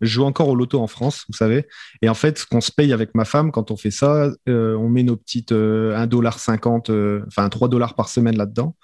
Je 0.00 0.08
joue 0.08 0.24
encore 0.24 0.48
au 0.48 0.54
loto 0.54 0.80
en 0.80 0.86
France, 0.86 1.24
vous 1.28 1.36
savez. 1.36 1.66
Et 2.02 2.08
en 2.08 2.14
fait, 2.14 2.38
ce 2.38 2.46
qu'on 2.46 2.60
se 2.60 2.70
paye 2.70 2.92
avec 2.92 3.14
ma 3.14 3.24
femme 3.24 3.50
quand 3.50 3.70
on 3.70 3.76
fait 3.76 3.90
ça, 3.90 4.30
euh, 4.48 4.76
on 4.76 4.88
met 4.88 5.02
nos 5.02 5.16
petites 5.16 5.52
euh, 5.52 5.96
1,50$, 5.96 6.90
euh, 6.90 7.24
enfin 7.28 7.48
3 7.48 7.68
dollars 7.68 7.94
par 7.94 8.08
semaine 8.08 8.36
là-dedans. 8.36 8.76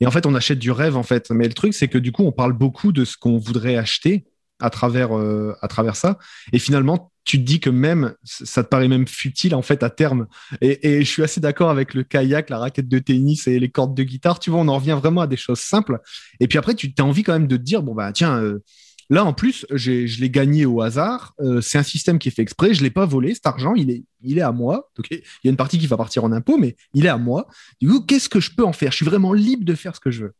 Et 0.00 0.06
en 0.06 0.10
fait, 0.10 0.26
on 0.26 0.34
achète 0.34 0.58
du 0.58 0.70
rêve, 0.70 0.96
en 0.96 1.02
fait. 1.02 1.30
Mais 1.30 1.46
le 1.46 1.54
truc, 1.54 1.74
c'est 1.74 1.88
que 1.88 1.98
du 1.98 2.12
coup, 2.12 2.24
on 2.24 2.32
parle 2.32 2.52
beaucoup 2.52 2.92
de 2.92 3.04
ce 3.04 3.16
qu'on 3.16 3.38
voudrait 3.38 3.76
acheter 3.76 4.24
à 4.60 4.70
travers, 4.70 5.16
euh, 5.16 5.54
à 5.62 5.68
travers 5.68 5.96
ça. 5.96 6.18
Et 6.52 6.58
finalement, 6.58 7.12
tu 7.24 7.38
te 7.38 7.42
dis 7.42 7.58
que 7.58 7.70
même, 7.70 8.14
ça 8.22 8.62
te 8.62 8.68
paraît 8.68 8.88
même 8.88 9.08
futile, 9.08 9.54
en 9.54 9.62
fait, 9.62 9.82
à 9.82 9.90
terme. 9.90 10.26
Et, 10.60 11.02
je 11.02 11.10
suis 11.10 11.22
assez 11.22 11.40
d'accord 11.40 11.70
avec 11.70 11.94
le 11.94 12.02
kayak, 12.02 12.50
la 12.50 12.58
raquette 12.58 12.88
de 12.88 12.98
tennis 12.98 13.46
et 13.46 13.58
les 13.58 13.70
cordes 13.70 13.96
de 13.96 14.02
guitare. 14.02 14.38
Tu 14.38 14.50
vois, 14.50 14.60
on 14.60 14.68
en 14.68 14.76
revient 14.76 14.96
vraiment 15.00 15.22
à 15.22 15.26
des 15.26 15.36
choses 15.36 15.60
simples. 15.60 16.00
Et 16.40 16.48
puis 16.48 16.58
après, 16.58 16.74
tu 16.74 16.92
as 16.98 17.02
envie 17.02 17.22
quand 17.22 17.32
même 17.32 17.46
de 17.46 17.56
te 17.56 17.62
dire, 17.62 17.82
bon, 17.82 17.94
bah, 17.94 18.12
tiens, 18.12 18.38
euh, 18.38 18.62
là, 19.10 19.24
en 19.24 19.32
plus, 19.32 19.66
je 19.70 19.90
l'ai 20.20 20.30
gagné 20.30 20.66
au 20.66 20.80
hasard. 20.80 21.34
Euh, 21.40 21.60
c'est 21.60 21.78
un 21.78 21.82
système 21.82 22.18
qui 22.18 22.28
est 22.28 22.32
fait 22.32 22.42
exprès. 22.42 22.74
Je 22.74 22.82
l'ai 22.82 22.90
pas 22.90 23.06
volé. 23.06 23.34
Cet 23.34 23.46
argent, 23.46 23.74
il 23.74 23.90
est, 23.90 24.04
il 24.22 24.38
est 24.38 24.42
à 24.42 24.52
moi. 24.52 24.90
Il 25.10 25.18
y 25.44 25.48
a 25.48 25.50
une 25.50 25.56
partie 25.56 25.78
qui 25.78 25.86
va 25.86 25.96
partir 25.96 26.24
en 26.24 26.32
impôt, 26.32 26.58
mais 26.58 26.76
il 26.94 27.06
est 27.06 27.10
à 27.10 27.18
moi. 27.18 27.46
Du 27.80 27.88
coup, 27.88 28.00
qu'est-ce 28.00 28.28
que 28.28 28.40
je 28.40 28.50
peux 28.54 28.64
en 28.64 28.72
faire? 28.72 28.90
Je 28.92 28.96
suis 28.96 29.06
vraiment 29.06 29.32
libre 29.32 29.64
de 29.64 29.74
faire 29.74 29.94
ce 29.94 30.00
que 30.00 30.10
je 30.10 30.24
veux. 30.24 30.34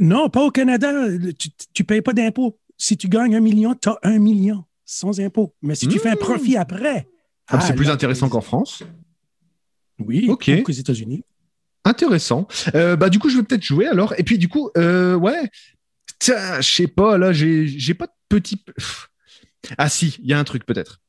Non, 0.00 0.28
pas 0.28 0.44
au 0.44 0.50
Canada. 0.50 0.92
Tu 1.38 1.50
ne 1.80 1.84
payes 1.84 2.02
pas 2.02 2.12
d'impôts. 2.12 2.58
Si 2.76 2.96
tu 2.96 3.08
gagnes 3.08 3.36
un 3.36 3.40
million, 3.40 3.74
tu 3.74 3.88
as 3.88 3.98
un 4.02 4.18
million 4.18 4.64
sans 4.84 5.20
impôts. 5.20 5.54
Mais 5.62 5.74
si 5.74 5.86
tu 5.88 5.98
fais 5.98 6.08
un 6.10 6.14
Mmh. 6.14 6.18
profit 6.18 6.56
après. 6.56 7.08
Ah, 7.48 7.60
c'est 7.60 7.72
ah, 7.72 7.76
plus 7.76 7.88
intéressant 7.90 8.28
qu'en 8.28 8.40
France. 8.40 8.82
Oui, 9.98 10.26
Ok. 10.28 10.62
qu'aux 10.62 10.72
États-Unis. 10.72 11.24
Intéressant. 11.84 12.46
Euh, 12.74 12.96
bah, 12.96 13.08
du 13.08 13.18
coup, 13.18 13.28
je 13.30 13.36
vais 13.38 13.42
peut-être 13.42 13.62
jouer 13.62 13.86
alors. 13.86 14.14
Et 14.18 14.22
puis, 14.22 14.38
du 14.38 14.48
coup, 14.48 14.70
euh, 14.76 15.14
ouais, 15.14 15.48
je 16.22 16.60
sais 16.62 16.86
pas, 16.88 17.18
là, 17.18 17.32
j'ai 17.32 17.66
j'ai 17.66 17.94
pas 17.94 18.06
de 18.06 18.12
petit. 18.28 18.62
Ah, 19.76 19.88
si, 19.88 20.16
il 20.22 20.28
y 20.28 20.32
a 20.32 20.38
un 20.38 20.44
truc 20.44 20.64
peut-être. 20.64 21.00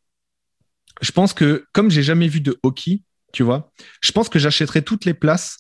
Je 1.02 1.12
pense 1.12 1.34
que, 1.34 1.66
comme 1.72 1.90
j'ai 1.90 2.04
jamais 2.04 2.28
vu 2.28 2.42
de 2.42 2.58
hockey, 2.64 3.04
tu 3.32 3.44
vois, 3.44 3.72
je 4.02 4.12
pense 4.12 4.28
que 4.28 4.40
j'achèterais 4.40 4.82
toutes 4.82 5.06
les 5.06 5.14
places 5.14 5.58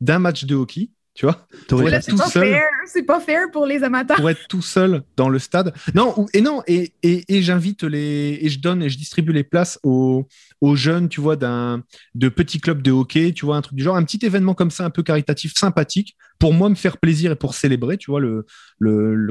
d'un 0.00 0.18
match 0.18 0.44
de 0.44 0.54
hockey, 0.56 0.90
tu 1.14 1.26
vois, 1.26 1.46
pour 1.68 1.86
être 1.88 2.06
tout 2.08 2.16
pas 2.16 2.28
seul. 2.30 2.48
fair. 2.48 2.62
C'est 2.86 3.02
pas 3.04 3.20
fair 3.20 3.42
pour 3.52 3.64
les 3.66 3.84
amateurs. 3.84 4.16
pour 4.16 4.28
être 4.28 4.48
tout 4.48 4.62
seul 4.62 5.02
dans 5.16 5.28
le 5.28 5.38
stade. 5.38 5.72
Non, 5.94 6.14
ou- 6.16 6.26
et 6.32 6.40
non, 6.40 6.62
et, 6.66 6.94
et, 7.02 7.22
et 7.36 7.42
j'invite 7.42 7.84
les, 7.84 8.38
et 8.40 8.48
je 8.48 8.58
donne 8.58 8.82
et 8.82 8.88
je 8.88 8.96
distribue 8.98 9.32
les 9.32 9.44
places 9.44 9.78
aux, 9.84 10.26
aux 10.60 10.74
jeunes, 10.74 11.08
tu 11.08 11.20
vois, 11.20 11.36
d'un, 11.36 11.84
de 12.14 12.28
petits 12.28 12.60
clubs 12.60 12.82
de 12.82 12.90
hockey, 12.90 13.32
tu 13.34 13.44
vois, 13.44 13.56
un 13.56 13.62
truc 13.62 13.76
du 13.76 13.84
genre, 13.84 13.96
un 13.96 14.02
petit 14.04 14.24
événement 14.26 14.54
comme 14.54 14.70
ça, 14.72 14.84
un 14.84 14.90
peu 14.90 15.02
caritatif, 15.02 15.52
sympathique, 15.54 16.16
pour 16.42 16.52
moi 16.52 16.68
me 16.68 16.74
faire 16.74 16.98
plaisir 16.98 17.30
et 17.30 17.36
pour 17.36 17.54
célébrer, 17.54 17.96
tu 17.98 18.10
vois, 18.10 18.18
le, 18.18 18.44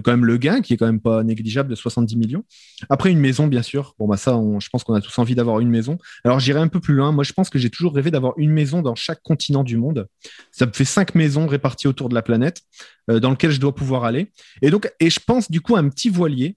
quand 0.02 0.12
même 0.12 0.24
le 0.24 0.38
gain, 0.38 0.62
qui 0.62 0.72
est 0.72 0.78
quand 0.78 0.86
même 0.86 1.02
pas 1.02 1.26
négligeable 1.26 1.70
de 1.70 1.76
70 1.76 2.16
millions. 2.16 2.46
Après, 2.90 3.12
une 3.12 3.20
maison, 3.20 3.48
bien 3.48 3.64
sûr. 3.64 3.96
Bon, 4.00 4.08
bah, 4.08 4.16
ça, 4.16 4.40
je 4.60 4.70
pense 4.70 4.86
qu'on 4.86 4.94
a 4.94 5.02
tous 5.02 5.20
envie 5.20 5.36
d'avoir 5.36 5.60
une 5.60 5.68
maison. 5.68 5.98
Alors, 6.24 6.40
j'irai 6.40 6.62
un 6.62 6.70
peu 6.70 6.80
plus 6.80 6.94
loin. 6.94 7.12
Moi, 7.12 7.26
je 7.26 7.34
pense 7.34 7.50
que 7.50 7.60
j'ai 7.60 7.70
toujours 7.70 7.94
rêvé 7.94 8.12
d'avoir 8.12 8.34
une 8.38 8.52
maison 8.52 8.82
dans 8.82 8.96
chaque 8.96 9.22
continent 9.24 9.66
du 9.66 9.76
monde. 9.76 10.08
Ça 10.54 10.66
me 10.66 10.72
fait 10.72 10.86
cinq 10.86 11.14
maisons 11.14 11.48
réparties 11.48 11.90
autour 11.90 12.08
de 12.08 12.16
la 12.16 12.22
planète, 12.22 12.62
euh, 13.10 13.20
dans 13.20 13.32
lequel 13.32 13.52
je 13.52 13.60
dois 13.60 13.76
pouvoir 13.76 14.06
aller. 14.06 14.32
Et 14.62 14.70
donc, 14.70 14.90
et 15.02 15.10
je 15.10 15.20
pense 15.20 15.52
du 15.52 15.60
coup 15.60 15.76
à 15.76 15.80
un 15.80 15.90
petit 15.90 16.08
voilier, 16.08 16.56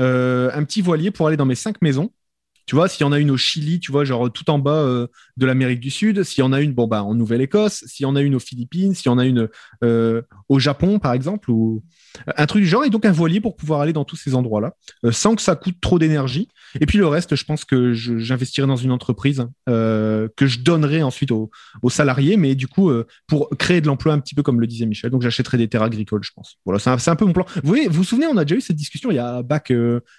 euh, 0.00 0.52
un 0.54 0.62
petit 0.62 0.82
voilier 0.82 1.10
pour 1.10 1.26
aller 1.26 1.36
dans 1.36 1.46
mes 1.46 1.56
cinq 1.56 1.82
maisons. 1.82 2.12
Tu 2.66 2.74
vois, 2.74 2.88
s'il 2.88 3.02
y 3.02 3.04
en 3.04 3.12
a 3.12 3.20
une 3.20 3.30
au 3.30 3.36
Chili, 3.36 3.78
tu 3.78 3.92
vois, 3.92 4.04
genre 4.04 4.30
tout 4.32 4.50
en 4.50 4.58
bas 4.58 4.72
euh, 4.72 5.06
de 5.36 5.46
l'Amérique 5.46 5.78
du 5.78 5.90
Sud, 5.90 6.24
s'il 6.24 6.40
y 6.40 6.44
en 6.44 6.52
a 6.52 6.60
une, 6.60 6.72
bon 6.72 6.88
bah 6.88 7.04
en 7.04 7.14
Nouvelle-Écosse, 7.14 7.84
s'il 7.86 8.02
y 8.02 8.06
en 8.06 8.16
a 8.16 8.20
une 8.22 8.34
aux 8.34 8.40
Philippines, 8.40 8.92
s'il 8.92 9.06
y 9.06 9.08
en 9.08 9.18
a 9.18 9.24
une 9.24 9.48
euh, 9.84 10.22
au 10.48 10.58
Japon, 10.58 10.98
par 10.98 11.12
exemple, 11.12 11.48
ou 11.52 11.84
un 12.36 12.46
truc 12.46 12.64
du 12.64 12.68
genre, 12.68 12.84
et 12.84 12.90
donc 12.90 13.04
un 13.04 13.12
voilier 13.12 13.40
pour 13.40 13.54
pouvoir 13.54 13.82
aller 13.82 13.92
dans 13.92 14.04
tous 14.04 14.16
ces 14.16 14.34
endroits-là, 14.34 14.74
euh, 15.04 15.12
sans 15.12 15.36
que 15.36 15.42
ça 15.42 15.54
coûte 15.54 15.76
trop 15.80 16.00
d'énergie. 16.00 16.48
Et 16.80 16.86
puis 16.86 16.98
le 16.98 17.06
reste, 17.06 17.36
je 17.36 17.44
pense 17.44 17.64
que 17.64 17.92
j'investirai 17.92 18.66
dans 18.66 18.76
une 18.76 18.90
entreprise 18.90 19.46
que 19.66 20.46
je 20.46 20.58
donnerai 20.58 21.02
ensuite 21.02 21.30
aux, 21.30 21.50
salariés, 21.88 22.36
mais 22.36 22.56
du 22.56 22.66
coup, 22.66 22.90
pour 23.28 23.48
créer 23.56 23.80
de 23.80 23.86
l'emploi 23.86 24.12
un 24.12 24.18
petit 24.18 24.34
peu 24.34 24.42
comme 24.42 24.60
le 24.60 24.66
disait 24.66 24.86
Michel. 24.86 25.10
Donc 25.10 25.22
j'achèterai 25.22 25.56
des 25.56 25.68
terres 25.68 25.84
agricoles, 25.84 26.24
je 26.24 26.32
pense. 26.34 26.56
Voilà, 26.64 26.80
c'est 26.80 27.10
un, 27.10 27.16
peu 27.16 27.24
mon 27.24 27.32
plan. 27.32 27.46
Vous 27.54 27.68
voyez, 27.68 27.86
vous 27.86 28.02
souvenez, 28.02 28.26
on 28.26 28.36
a 28.36 28.44
déjà 28.44 28.56
eu 28.56 28.60
cette 28.60 28.76
discussion 28.76 29.10
il 29.10 29.14
y 29.14 29.20
a 29.20 29.42
bac 29.42 29.72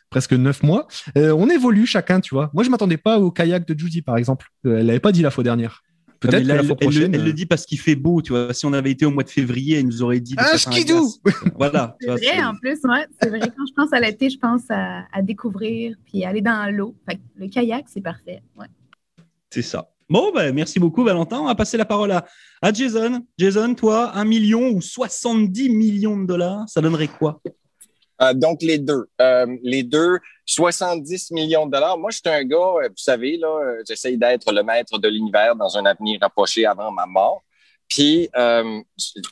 presque 0.09 0.31
neuf 0.31 0.63
mois. 0.63 0.87
On 1.15 1.49
évolue 1.49 1.85
chacun, 1.85 2.21
tu 2.21 2.33
vois. 2.33 2.36
Moi, 2.53 2.63
je 2.63 2.69
m'attendais 2.69 2.97
pas 2.97 3.19
au 3.19 3.31
kayak 3.31 3.67
de 3.67 3.77
Judy, 3.77 4.01
par 4.01 4.17
exemple. 4.17 4.47
Euh, 4.65 4.79
elle 4.79 4.85
l'avait 4.87 4.99
pas 4.99 5.11
dit 5.11 5.21
la 5.21 5.31
fois 5.31 5.43
dernière. 5.43 5.81
Peut-être 6.19 6.35
Ah, 6.35 6.39
là, 6.39 6.53
la 6.55 6.59
elle, 6.61 6.65
fois 6.67 6.77
elle 6.79 6.87
prochaine. 6.87 7.13
elle 7.13 7.23
le 7.23 7.29
euh, 7.29 7.33
dit 7.33 7.45
parce 7.45 7.65
qu'il 7.65 7.79
fait 7.79 7.95
beau, 7.95 8.21
tu 8.23 8.31
vois. 8.33 8.51
Si 8.53 8.65
on 8.65 8.73
avait 8.73 8.89
été 8.91 9.05
au 9.05 9.11
mois 9.11 9.23
de 9.23 9.29
février, 9.29 9.77
elle 9.77 9.85
nous 9.85 10.01
aurait 10.01 10.19
dit. 10.19 10.33
Ah, 10.37 10.45
glace. 10.55 11.19
Voilà. 11.57 11.95
C'est 12.01 12.07
vrai, 12.07 12.19
c'est- 12.23 12.43
en 12.43 12.55
plus, 12.55 12.79
ouais. 12.85 13.05
C'est 13.21 13.29
vrai, 13.29 13.39
quand 13.39 13.65
je 13.67 13.73
pense 13.75 13.93
à 13.93 13.99
l'été, 13.99 14.29
je 14.31 14.39
pense 14.39 14.63
à, 14.69 15.03
à 15.13 15.21
découvrir 15.21 15.95
puis 16.05 16.25
aller 16.25 16.41
dans 16.41 16.73
l'eau. 16.75 16.95
Le 17.35 17.47
kayak, 17.47 17.85
c'est 17.87 18.01
parfait. 18.01 18.41
Ouais. 18.57 18.65
C'est 19.51 19.61
ça. 19.61 19.89
Bon, 20.09 20.31
ben, 20.33 20.55
merci 20.55 20.79
beaucoup, 20.79 21.03
Valentin. 21.03 21.37
On 21.39 21.45
va 21.45 21.55
passer 21.55 21.77
la 21.77 21.85
parole 21.85 22.11
à, 22.11 22.25
à 22.61 22.71
Jason. 22.73 23.23
Jason, 23.37 23.75
toi, 23.75 24.11
1 24.17 24.23
million 24.25 24.69
ou 24.69 24.81
70 24.81 25.69
millions 25.69 26.17
de 26.17 26.25
dollars, 26.25 26.67
ça 26.67 26.81
donnerait 26.81 27.09
quoi? 27.09 27.41
Euh, 28.21 28.33
donc, 28.33 28.61
les 28.61 28.77
deux. 28.77 29.07
Euh, 29.21 29.57
les 29.63 29.83
deux, 29.83 30.19
70 30.47 31.31
millions 31.31 31.65
de 31.65 31.71
dollars. 31.71 31.97
Moi, 31.97 32.09
je 32.09 32.19
un 32.25 32.43
gars, 32.43 32.57
euh, 32.57 32.87
vous 32.87 32.95
savez, 32.97 33.37
là, 33.37 33.47
euh, 33.47 33.83
j'essaye 33.87 34.17
d'être 34.17 34.51
le 34.51 34.63
maître 34.63 34.97
de 34.97 35.07
l'univers 35.07 35.55
dans 35.55 35.77
un 35.77 35.85
avenir 35.85 36.19
rapproché 36.21 36.65
avant 36.65 36.91
ma 36.91 37.05
mort. 37.05 37.43
Puis, 37.87 38.29
euh, 38.35 38.81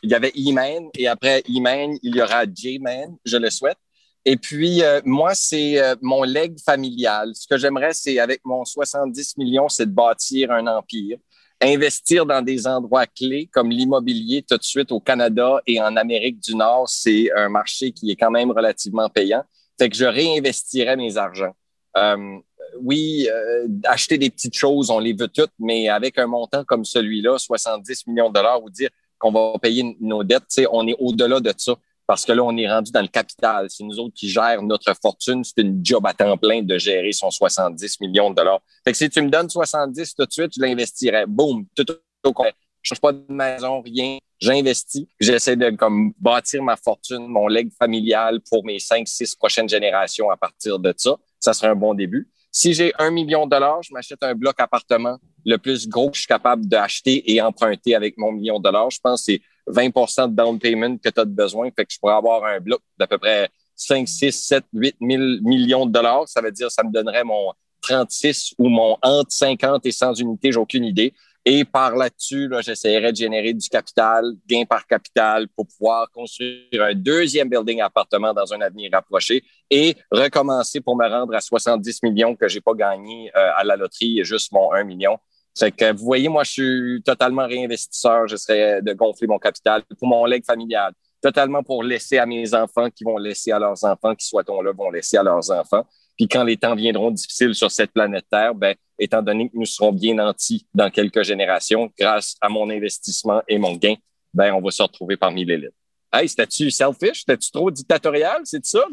il 0.04 0.10
y 0.10 0.13
avait 0.13 0.32
E-Man 0.38 0.89
et 0.98 1.08
après 1.08 1.42
E-Man, 1.50 1.98
il 2.04 2.15
y 2.15 2.22
aura 2.22 2.44
J-Man, 2.46 3.18
je 3.25 3.38
le 3.38 3.50
souhaite. 3.50 3.77
Et 4.24 4.38
puis, 4.38 4.82
moi, 5.04 5.36
c'est 5.36 5.80
mon 6.01 6.24
leg 6.24 6.58
familial. 6.60 7.32
Ce 7.36 7.46
que 7.48 7.58
j'aimerais, 7.58 7.94
c'est 7.94 8.18
avec 8.18 8.42
mon 8.44 8.65
70 8.65 9.38
millions, 9.38 9.70
c'est 9.70 9.86
de 9.86 9.92
bâtir 9.92 10.51
un 10.51 10.65
empire, 10.65 11.18
investir 11.62 12.25
dans 12.25 12.41
des 12.41 12.67
endroits 12.67 13.07
clés 13.07 13.50
comme 13.51 13.69
l'immobilier 13.69 14.43
tout 14.43 14.57
de 14.57 14.63
suite 14.63 14.91
au 14.91 15.00
Canada 15.00 15.62
et 15.65 15.81
en 15.81 15.95
Amérique 15.95 16.39
du 16.39 16.55
Nord. 16.55 16.89
C'est 16.89 17.31
un 17.35 17.50
marché 17.50 17.91
qui 17.91 18.12
est 18.12 18.15
quand 18.15 18.31
même 18.31 18.51
relativement 18.51 19.09
payant. 19.09 19.43
Fait 19.79 19.89
que 19.89 19.95
je 19.95 20.05
réinvestirais 20.05 20.95
mes 20.95 21.17
argents. 21.17 21.55
Euh, 21.97 22.38
oui, 22.81 23.27
euh, 23.29 23.67
acheter 23.85 24.17
des 24.17 24.29
petites 24.29 24.55
choses, 24.55 24.89
on 24.89 25.00
les 25.00 25.13
veut 25.13 25.27
toutes, 25.27 25.51
mais 25.59 25.88
avec 25.88 26.17
un 26.17 26.27
montant 26.27 26.63
comme 26.63 26.83
celui-là, 26.83 27.38
70 27.38 28.07
millions 28.07 28.29
de 28.29 28.33
dollars, 28.33 28.62
ou 28.63 28.69
dire 28.69 28.89
qu'on 29.17 29.31
va 29.31 29.57
payer 29.59 29.95
nos 30.01 30.24
dettes, 30.24 30.62
on 30.71 30.88
est 30.88 30.95
au-delà 31.00 31.39
de 31.39 31.53
ça. 31.57 31.75
Parce 32.07 32.24
que 32.25 32.31
là, 32.31 32.43
on 32.43 32.55
est 32.57 32.69
rendu 32.69 32.91
dans 32.91 33.01
le 33.01 33.07
capital. 33.07 33.67
C'est 33.69 33.83
nous 33.83 34.00
autres 34.00 34.13
qui 34.13 34.29
gèrent 34.29 34.62
notre 34.62 34.93
fortune. 35.01 35.43
C'est 35.43 35.62
une 35.62 35.83
job 35.83 36.05
à 36.05 36.13
temps 36.13 36.38
plein 36.38 36.62
de 36.62 36.77
gérer 36.77 37.12
son 37.12 37.31
70 37.31 38.00
millions 38.01 38.29
de 38.29 38.35
dollars. 38.35 38.62
Fait 38.83 38.91
que 38.91 38.97
si 38.97 39.09
tu 39.09 39.21
me 39.21 39.29
donnes 39.29 39.50
70 39.50 40.15
tout 40.15 40.25
de 40.25 40.31
suite, 40.31 40.51
je 40.55 40.62
l'investirais. 40.62 41.25
Boum, 41.27 41.65
tout 41.75 41.85
au 42.24 42.33
complet. 42.33 42.53
Je 42.81 42.89
change 42.89 43.01
pas 43.01 43.13
de 43.13 43.25
maison, 43.29 43.81
rien. 43.81 44.19
J'investis. 44.39 45.07
J'essaie 45.19 45.55
de 45.55 45.71
comme 45.71 46.13
bâtir 46.19 46.62
ma 46.62 46.75
fortune, 46.75 47.25
mon 47.27 47.47
leg 47.47 47.71
familial 47.79 48.41
pour 48.47 48.63
mes 48.63 48.77
cinq, 48.77 49.07
six 49.07 49.35
prochaines 49.35 49.67
générations 49.67 50.29
à 50.29 50.38
partir 50.38 50.77
de 50.77 50.93
ça. 50.95 51.15
Ça 51.39 51.53
serait 51.53 51.69
un 51.69 51.75
bon 51.75 51.95
début. 51.95 52.29
Si 52.57 52.74
j'ai 52.74 52.93
un 52.97 53.12
million 53.12 53.43
de 53.45 53.51
dollars, 53.51 53.83
je 53.83 53.91
m'achète 53.91 54.24
un 54.24 54.33
bloc 54.33 54.57
appartement 54.62 55.17
le 55.45 55.57
plus 55.57 55.89
gros 55.89 56.09
que 56.09 56.15
je 56.15 56.21
suis 56.21 56.27
capable 56.27 56.65
d'acheter 56.65 57.29
et 57.33 57.41
emprunter 57.41 57.95
avec 57.95 58.17
mon 58.17 58.31
million 58.31 58.59
de 58.59 58.63
dollars. 58.63 58.89
Je 58.91 59.00
pense 59.03 59.25
que 59.25 59.33
c'est 59.33 59.41
20% 59.67 60.29
de 60.29 60.35
down 60.38 60.57
payment 60.57 60.97
que 60.97 61.09
tu 61.09 61.19
as 61.19 61.25
besoin. 61.25 61.69
Fait 61.75 61.83
que 61.83 61.91
je 61.91 62.00
pourrais 62.00 62.13
avoir 62.13 62.45
un 62.45 62.62
bloc 62.62 62.79
d'à 62.97 63.07
peu 63.07 63.17
près 63.17 63.50
5, 63.75 64.07
6, 64.07 64.31
7, 64.31 64.63
8 64.71 64.95
000 65.01 65.24
millions 65.41 65.85
de 65.85 65.91
dollars. 65.91 66.29
Ça 66.29 66.39
veut 66.39 66.53
dire 66.53 66.71
ça 66.71 66.81
me 66.85 66.93
donnerait 66.93 67.25
mon 67.25 67.51
36 67.81 68.53
ou 68.57 68.69
mon 68.69 68.95
entre 69.01 69.33
50 69.33 69.85
et 69.85 69.91
100 69.91 70.13
unités, 70.13 70.53
j'ai 70.53 70.57
aucune 70.57 70.85
idée. 70.85 71.13
Et 71.47 71.63
par 71.63 71.95
là-dessus, 71.95 72.47
là, 72.47 72.61
j'essaierais 72.61 73.11
de 73.11 73.17
générer 73.17 73.53
du 73.53 73.69
capital, 73.69 74.33
gain 74.47 74.63
par 74.67 74.87
capital, 74.87 75.47
pour 75.49 75.67
pouvoir 75.67 76.09
construire 76.09 76.81
un 76.81 76.95
deuxième 76.95 77.49
building 77.49 77.81
appartement 77.81 78.33
dans 78.33 78.51
un 78.51 78.61
avenir 78.61 78.89
rapproché 78.91 79.43
et 79.69 79.95
recommencer 80.11 80.81
pour 80.81 80.95
me 80.95 81.07
rendre 81.07 81.35
à 81.35 81.41
70 81.41 82.01
millions 82.01 82.35
que 82.35 82.47
j'ai 82.47 82.61
pas 82.61 82.73
gagné 82.73 83.31
euh, 83.35 83.51
à 83.55 83.63
la 83.63 83.75
loterie 83.75 84.23
juste 84.23 84.51
mon 84.53 84.73
1 84.73 84.85
million. 84.85 85.19
C'est 85.53 85.71
que 85.71 85.93
vous 85.93 86.03
voyez, 86.03 86.29
moi, 86.29 86.43
je 86.43 86.51
suis 86.51 87.03
totalement 87.03 87.45
réinvestisseur. 87.45 88.27
J'essaierais 88.27 88.81
de 88.81 88.93
gonfler 88.93 89.27
mon 89.27 89.37
capital 89.37 89.83
pour 89.99 90.07
mon 90.07 90.25
leg 90.25 90.43
familial, 90.43 90.93
totalement 91.21 91.61
pour 91.61 91.83
laisser 91.83 92.17
à 92.17 92.25
mes 92.25 92.55
enfants 92.55 92.89
qui 92.89 93.03
vont 93.03 93.17
laisser 93.17 93.51
à 93.51 93.59
leurs 93.59 93.83
enfants, 93.83 94.15
qui 94.15 94.25
soit-on 94.25 94.63
là, 94.63 94.71
vont 94.71 94.89
laisser 94.89 95.17
à 95.17 95.23
leurs 95.23 95.51
enfants. 95.51 95.85
Puis 96.17 96.27
quand 96.27 96.43
les 96.43 96.57
temps 96.57 96.75
viendront 96.75 97.12
difficiles 97.12 97.53
sur 97.53 97.69
cette 97.72 97.91
planète 97.91 98.25
Terre, 98.29 98.55
ben, 98.55 98.75
étant 98.98 99.22
donné 99.22 99.50
que 99.50 99.57
nous 99.57 99.65
serons 99.65 99.91
bien 99.91 100.15
nantis 100.15 100.65
dans 100.74 100.89
quelques 100.89 101.24
générations, 101.24 101.91
grâce 102.00 102.36
à 102.39 102.50
mon 102.50 102.69
investissement 102.69 103.41
et 103.48 103.57
mon 103.57 103.75
gain, 103.75 103.95
ben, 104.34 104.53
on 104.53 104.62
va 104.62 104.72
se 104.72 104.81
retrouver 104.81 105.17
parmi 105.17 105.45
l'élite. 105.45 105.74
Hey, 106.13 106.29
c'était-tu 106.29 106.72
selfish? 106.72 107.19
C'était-tu 107.19 107.51
trop 107.51 107.69
dictatorial? 107.69 108.41
C'est 108.45 108.65
ça? 108.65 108.86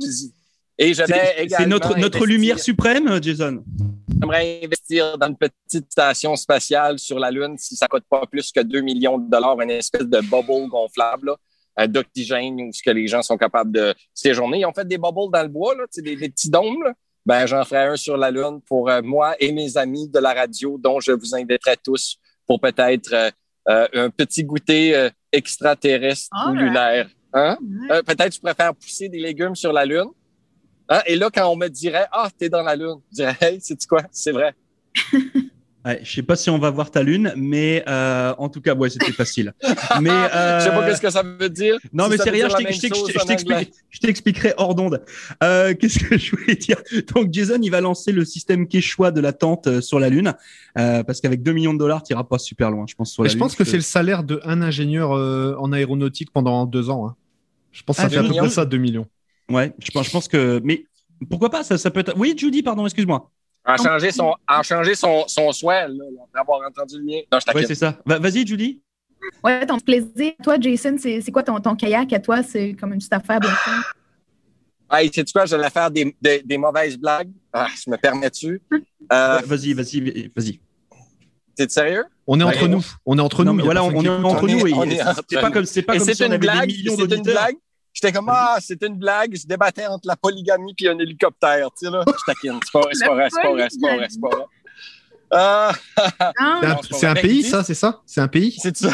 Et 0.78 0.94
C'est 0.94 1.66
notre, 1.66 1.96
notre 1.96 2.26
lumière 2.26 2.58
suprême, 2.58 3.22
Jason. 3.22 3.62
J'aimerais 4.20 4.60
investir 4.64 5.16
dans 5.18 5.28
une 5.28 5.36
petite 5.36 5.90
station 5.90 6.34
spatiale 6.34 6.98
sur 6.98 7.18
la 7.18 7.30
Lune 7.30 7.56
si 7.58 7.76
ça 7.76 7.86
coûte 7.86 8.04
pas 8.08 8.26
plus 8.26 8.50
que 8.50 8.60
2 8.60 8.80
millions 8.80 9.18
de 9.18 9.30
dollars, 9.30 9.60
une 9.60 9.70
espèce 9.70 10.06
de 10.06 10.20
bubble 10.20 10.68
gonflable 10.68 11.34
là, 11.76 11.86
d'oxygène 11.86 12.60
où 12.60 12.72
ce 12.72 12.82
que 12.82 12.90
les 12.90 13.06
gens 13.06 13.22
sont 13.22 13.36
capables 13.36 13.72
de 13.72 13.94
séjourner. 14.14 14.60
Ils 14.60 14.66
ont 14.66 14.72
fait 14.72 14.86
des 14.86 14.98
bubbles 14.98 15.30
dans 15.32 15.42
le 15.42 15.48
bois, 15.48 15.74
là, 15.76 15.84
des, 15.96 16.16
des 16.16 16.28
petits 16.28 16.50
dômes. 16.50 16.82
Là 16.84 16.94
ben 17.24 17.46
j'en 17.46 17.64
ferai 17.64 17.86
un 17.86 17.96
sur 17.96 18.16
la 18.16 18.30
Lune 18.30 18.60
pour 18.66 18.90
euh, 18.90 19.00
moi 19.02 19.34
et 19.38 19.52
mes 19.52 19.76
amis 19.76 20.08
de 20.08 20.18
la 20.18 20.32
radio, 20.32 20.78
dont 20.78 21.00
je 21.00 21.12
vous 21.12 21.34
inviterai 21.34 21.76
tous 21.82 22.18
pour 22.46 22.60
peut-être 22.60 23.12
euh, 23.12 23.30
euh, 23.68 23.86
un 23.94 24.10
petit 24.10 24.44
goûter 24.44 25.08
extraterrestre 25.30 26.30
ou 26.48 26.54
lunaire. 26.54 27.08
Hein? 27.34 27.56
peut-être 28.04 28.34
je 28.34 28.40
préfère 28.40 28.74
pousser 28.74 29.08
des 29.08 29.20
légumes 29.20 29.54
sur 29.54 29.72
la 29.72 29.86
Lune. 29.86 30.08
Hein? 30.88 31.00
Et 31.06 31.16
là, 31.16 31.30
quand 31.32 31.48
on 31.48 31.56
me 31.56 31.68
dirait 31.68 32.06
Ah, 32.10 32.28
t'es 32.36 32.48
dans 32.48 32.62
la 32.62 32.76
Lune, 32.76 33.00
je 33.10 33.16
dirais 33.16 33.36
Hey, 33.40 33.58
c'est 33.60 33.86
quoi? 33.86 34.02
C'est 34.10 34.32
vrai. 34.32 34.54
Ouais, 35.84 36.00
je 36.04 36.12
sais 36.12 36.22
pas 36.22 36.36
si 36.36 36.48
on 36.48 36.58
va 36.58 36.70
voir 36.70 36.92
ta 36.92 37.02
lune, 37.02 37.32
mais 37.36 37.82
euh, 37.88 38.32
en 38.38 38.48
tout 38.48 38.60
cas, 38.60 38.74
ouais, 38.74 38.88
c'était 38.88 39.10
facile. 39.10 39.52
mais 40.00 40.10
euh, 40.10 40.58
je 40.60 40.64
sais 40.64 40.70
pas 40.70 40.86
qu'est-ce 40.86 41.00
que 41.00 41.10
ça 41.10 41.24
veut 41.24 41.48
dire. 41.48 41.76
Non, 41.92 42.08
mais 42.08 42.16
c'est 42.18 42.30
rien. 42.30 42.48
Je 42.48 43.98
t'expliquerai 43.98 44.54
hors 44.58 44.76
d'onde. 44.76 45.02
Euh, 45.42 45.74
qu'est-ce 45.80 45.98
que 45.98 46.16
je 46.16 46.36
voulais 46.36 46.54
dire? 46.54 46.76
Donc, 47.14 47.32
Jason, 47.32 47.58
il 47.60 47.70
va 47.70 47.80
lancer 47.80 48.12
le 48.12 48.24
système 48.24 48.68
Quechua 48.68 49.10
de 49.10 49.20
l'attente 49.20 49.66
euh, 49.66 49.80
sur 49.80 49.98
la 49.98 50.08
lune, 50.08 50.34
euh, 50.78 51.02
parce 51.02 51.20
qu'avec 51.20 51.42
2 51.42 51.52
millions 51.52 51.74
de 51.74 51.78
dollars, 51.78 52.04
tu 52.04 52.12
iras 52.12 52.24
pas 52.24 52.38
super 52.38 52.70
loin, 52.70 52.84
je 52.88 52.94
pense. 52.94 53.12
Sur 53.12 53.24
la 53.24 53.28
je 53.28 53.36
pense 53.36 53.56
que, 53.56 53.64
c'est 53.64 53.76
le 53.76 53.82
salaire 53.82 54.22
de 54.22 54.40
un 54.44 54.62
ingénieur 54.62 55.10
en 55.10 55.72
aéronautique 55.72 56.30
pendant 56.32 56.64
deux 56.66 56.90
ans. 56.90 57.08
Hein. 57.08 57.16
Je 57.72 57.82
pense 57.82 57.96
que 57.96 58.02
ça 58.02 58.06
ah, 58.06 58.10
fait 58.10 58.18
à 58.18 58.22
peu 58.22 58.34
près 58.34 58.50
ça, 58.50 58.64
2 58.64 58.76
millions. 58.76 59.06
Ouais, 59.50 59.74
je 59.80 59.90
pense, 59.90 60.06
je 60.06 60.10
pense 60.12 60.28
que. 60.28 60.60
Mais 60.62 60.84
pourquoi 61.28 61.50
pas 61.50 61.64
ça, 61.64 61.76
ça 61.76 61.90
peut 61.90 62.00
être. 62.00 62.14
Oui, 62.16 62.34
Judy, 62.36 62.62
pardon, 62.62 62.84
excuse-moi. 62.84 63.30
En 63.64 63.76
changer 63.76 64.10
son, 64.10 64.34
en 64.48 64.62
changer 64.62 64.94
son, 64.94 65.24
son 65.28 65.52
souhait, 65.52 65.86
là, 65.86 66.04
après 66.24 66.40
avoir 66.40 66.68
entendu 66.68 66.98
le 66.98 67.04
mien. 67.04 67.20
Oui, 67.54 67.64
c'est 67.66 67.76
ça. 67.76 67.96
Vas-y, 68.04 68.46
Julie. 68.46 68.80
Ouais, 69.42 69.64
ton 69.64 69.78
plaisir. 69.78 70.32
Toi, 70.42 70.56
Jason, 70.60 70.96
c'est 70.98 71.30
quoi 71.30 71.42
ton, 71.42 71.60
ton 71.60 71.76
kayak 71.76 72.12
à 72.12 72.18
toi? 72.18 72.42
C'est 72.42 72.74
comme 72.74 72.92
une 72.92 72.98
petite 72.98 73.12
affaire 73.12 73.38
bien 73.38 73.50
Hey, 74.90 75.10
sais-tu 75.12 75.32
quoi? 75.32 75.46
Je 75.46 75.56
vais 75.56 75.70
faire 75.70 75.90
des, 75.90 76.14
des, 76.20 76.42
des, 76.42 76.58
mauvaises 76.58 76.98
blagues. 76.98 77.30
Ah, 77.52 77.68
je 77.74 77.90
me 77.90 77.96
permets-tu? 77.96 78.60
Euh, 79.10 79.40
vas-y, 79.46 79.72
vas-y, 79.72 80.30
vas-y. 80.36 80.60
T'es 81.56 81.68
sérieux? 81.68 82.04
On 82.26 82.38
est 82.40 82.42
entre 82.42 82.68
nous. 82.68 82.84
On 83.06 83.16
est 83.16 83.20
entre 83.20 83.44
nous. 83.44 83.58
voilà, 83.64 83.84
on, 83.84 83.90
est 84.04 84.08
entre 84.08 84.46
nous. 84.48 84.66
C'est 85.28 85.40
pas 85.40 85.50
comme, 85.50 85.64
c'est 85.64 85.82
pas 85.82 85.96
comme 85.96 86.12
si 86.12 86.22
on 86.22 86.26
avait 86.26 86.38
blague, 86.38 86.68
des 86.68 86.74
millions 86.74 86.96
d'auditeurs. 86.96 87.48
J'étais 87.92 88.12
comme, 88.12 88.28
ah, 88.30 88.56
c'est 88.60 88.82
une 88.82 88.96
blague. 88.96 89.36
Je 89.36 89.46
débattais 89.46 89.86
entre 89.86 90.06
la 90.06 90.16
polygamie 90.16 90.74
et 90.80 90.88
un 90.88 90.98
hélicoptère. 90.98 91.68
Tu 91.78 91.86
sais, 91.86 91.92
là, 91.92 92.04
je 92.06 92.24
taquine. 92.26 92.58
C'est 92.64 92.72
pas 92.72 92.80
vrai, 92.80 92.92
c'est 92.94 93.06
pas 93.06 93.14
vrai, 93.14 93.28
c'est 93.30 93.42
pas 93.42 93.52
vrai, 93.52 93.68
c'est 93.70 93.80
pas 93.80 93.96
vrai, 93.96 94.06
c'est 94.10 94.20
pas 94.20 94.28
vrai. 94.28 94.46
C'est 96.92 97.06
un, 97.06 97.14
pays, 97.14 97.42
ça, 97.42 97.64
c'est 97.64 97.74
ça? 97.74 98.02
C'est 98.04 98.20
un 98.20 98.28
pays? 98.28 98.54
C'est 98.58 98.76
ça. 98.76 98.90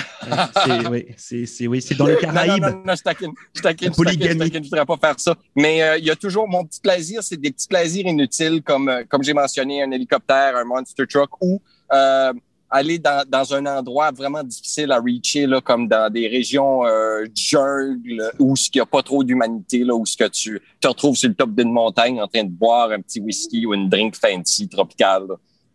oui, 0.91 1.07
c'est 1.17 1.67
oui, 1.67 1.85
dans 1.99 2.07
les 2.07 2.17
Caraïbes. 2.17 2.63
Non, 2.63 2.71
non, 2.71 2.83
non, 2.87 2.95
je 2.95 3.03
taquine. 3.03 3.33
Je 3.55 3.61
taquine, 3.61 3.93
je 3.93 4.03
taquine, 4.03 4.53
je 4.53 4.59
ne 4.59 4.65
voudrais 4.65 4.87
pas 4.87 4.97
faire 4.97 5.19
ça. 5.19 5.35
Mais 5.57 5.83
euh, 5.83 5.99
il 5.99 6.05
y 6.05 6.11
a 6.11 6.17
toujours 6.17 6.49
mon 6.49 6.65
petit 6.65 6.81
plaisir, 6.81 7.23
c'est 7.25 7.37
des 7.37 7.51
petits 7.51 7.67
plaisirs 7.67 8.07
inutiles 8.07 8.63
comme, 8.63 8.89
euh, 8.89 9.03
comme 9.09 9.25
j'ai 9.25 9.35
mentionné, 9.35 9.83
un 9.83 9.91
hélicoptère, 9.91 10.57
un 10.57 10.65
monster 10.65 11.07
truck 11.09 11.31
ou 11.41 11.61
euh, 11.93 12.33
aller 12.71 12.99
dans, 12.99 13.25
dans 13.29 13.55
un 13.55 13.65
endroit 13.67 14.11
vraiment 14.11 14.43
difficile 14.43 14.93
à 14.93 15.01
reacher, 15.01 15.47
là, 15.47 15.61
comme 15.61 15.89
dans 15.89 16.13
des 16.13 16.29
régions 16.29 16.85
euh, 16.85 17.25
jungle 17.35 18.31
où 18.39 18.55
il 18.55 18.71
n'y 18.75 18.81
a 18.81 18.87
pas 18.87 19.03
trop 19.03 19.25
d'humanité, 19.25 19.85
là, 19.85 19.95
où 19.95 20.05
ce 20.05 20.17
que 20.17 20.29
tu 20.29 20.61
te 20.81 20.89
retrouves 20.89 21.17
sur 21.17 21.29
le 21.29 21.35
top 21.35 21.55
d'une 21.55 21.73
montagne 21.73 22.21
en 22.21 22.29
train 22.29 22.45
de 22.45 22.51
boire 22.51 22.91
un 22.91 23.01
petit 23.01 23.21
whisky 23.21 23.67
ou 23.67 23.75
une 23.75 23.89
drink 23.89 24.17
fancy 24.17 24.69
tropicale. 24.69 25.29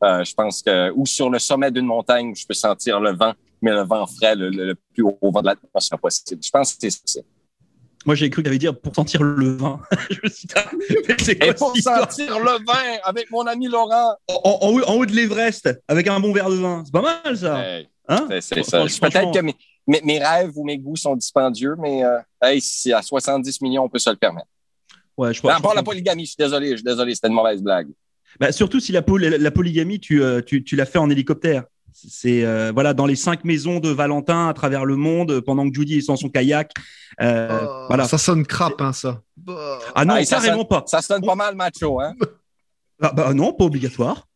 Euh, 0.03 0.23
je 0.23 0.33
pense 0.33 0.61
que 0.61 0.91
ou 0.91 1.05
sur 1.05 1.29
le 1.29 1.39
sommet 1.39 1.71
d'une 1.71 1.85
montagne 1.85 2.31
où 2.31 2.35
je 2.35 2.45
peux 2.45 2.53
sentir 2.53 2.99
le 2.99 3.15
vent, 3.15 3.33
mais 3.61 3.71
le 3.71 3.83
vent 3.83 4.05
frais, 4.05 4.35
le, 4.35 4.49
le 4.49 4.75
plus 4.93 5.03
haut 5.03 5.17
vent 5.21 5.41
de 5.41 5.47
l'atmosphère 5.47 5.99
possible. 5.99 6.41
Je 6.43 6.49
pense 6.49 6.73
que 6.73 6.89
c'est 6.89 6.91
ça. 7.05 7.21
Moi, 8.05 8.15
j'ai 8.15 8.29
cru 8.29 8.41
qu'il 8.41 8.49
avait 8.49 8.57
dire 8.57 8.77
pour 8.77 8.93
sentir 8.95 9.23
le 9.23 9.55
vin. 9.55 9.79
je 10.09 10.19
me 10.23 10.29
suis 10.29 10.47
dit, 10.47 11.45
Et 11.45 11.53
pour 11.53 11.75
sentir 11.77 12.39
le 12.39 12.65
vin 12.65 12.99
avec 13.03 13.31
mon 13.31 13.45
ami 13.47 13.67
Laurent. 13.67 14.15
En, 14.27 14.59
en, 14.61 14.95
haut, 14.95 15.05
de 15.05 15.13
l'Everest, 15.13 15.69
avec 15.87 16.07
un 16.07 16.19
bon 16.19 16.33
verre 16.33 16.49
de 16.49 16.55
vin. 16.55 16.83
C'est 16.85 16.91
pas 16.91 17.01
mal, 17.01 17.37
ça. 17.37 17.63
hein? 18.07 18.27
C'est 18.41 18.63
ça. 18.63 18.83
Peut-être 19.01 19.33
que 19.33 19.39
mes, 19.39 19.55
mes, 19.87 20.19
rêves 20.19 20.51
ou 20.55 20.65
mes 20.65 20.77
goûts 20.77 20.95
sont 20.95 21.15
dispendieux, 21.15 21.75
mais 21.79 22.03
euh, 22.03 22.19
hey, 22.41 22.59
si 22.61 22.91
à 22.91 23.01
70 23.01 23.61
millions, 23.61 23.83
on 23.83 23.89
peut 23.89 23.99
se 23.99 24.09
le 24.09 24.17
permettre. 24.17 24.47
Ouais, 25.17 25.33
je 25.33 25.39
crois. 25.39 25.55
À 25.55 25.75
la 25.75 25.83
polygamie, 25.83 26.25
je 26.25 26.31
suis 26.31 26.37
désolé, 26.37 26.71
je 26.71 26.75
suis 26.77 26.83
désolé, 26.83 27.15
c'était 27.15 27.27
une 27.27 27.35
mauvaise 27.35 27.61
blague. 27.61 27.89
Bah, 28.39 28.51
surtout 28.51 28.79
si 28.79 28.91
la, 28.91 29.03
la 29.07 29.51
polygamie, 29.51 29.99
tu, 29.99 30.23
euh, 30.23 30.41
tu, 30.41 30.63
tu 30.63 30.75
l'as 30.75 30.85
fait 30.85 30.97
en 30.97 31.09
hélicoptère. 31.09 31.63
C'est 32.07 32.43
euh, 32.43 32.71
voilà 32.73 32.93
dans 32.93 33.05
les 33.05 33.15
cinq 33.15 33.43
maisons 33.43 33.79
de 33.79 33.89
Valentin 33.89 34.47
à 34.47 34.53
travers 34.53 34.85
le 34.85 34.95
monde 34.95 35.41
pendant 35.41 35.69
que 35.69 35.73
Judy 35.75 35.97
est 35.97 36.01
sans 36.01 36.15
son 36.15 36.29
kayak. 36.29 36.71
Euh, 37.21 37.59
oh, 37.61 37.85
voilà. 37.87 38.05
Ça 38.07 38.17
sonne 38.17 38.45
crap, 38.45 38.81
hein, 38.81 38.93
ça. 38.93 39.21
Ah 39.95 40.05
non, 40.05 40.23
ça 40.23 40.37
carrément 40.37 40.65
pas. 40.65 40.83
Ça 40.87 41.01
sonne 41.01 41.25
pas 41.25 41.35
mal 41.35 41.55
macho, 41.55 41.99
hein. 41.99 42.13
bah, 42.99 43.13
bah, 43.15 43.33
non, 43.33 43.53
pas 43.53 43.65
obligatoire. 43.65 44.27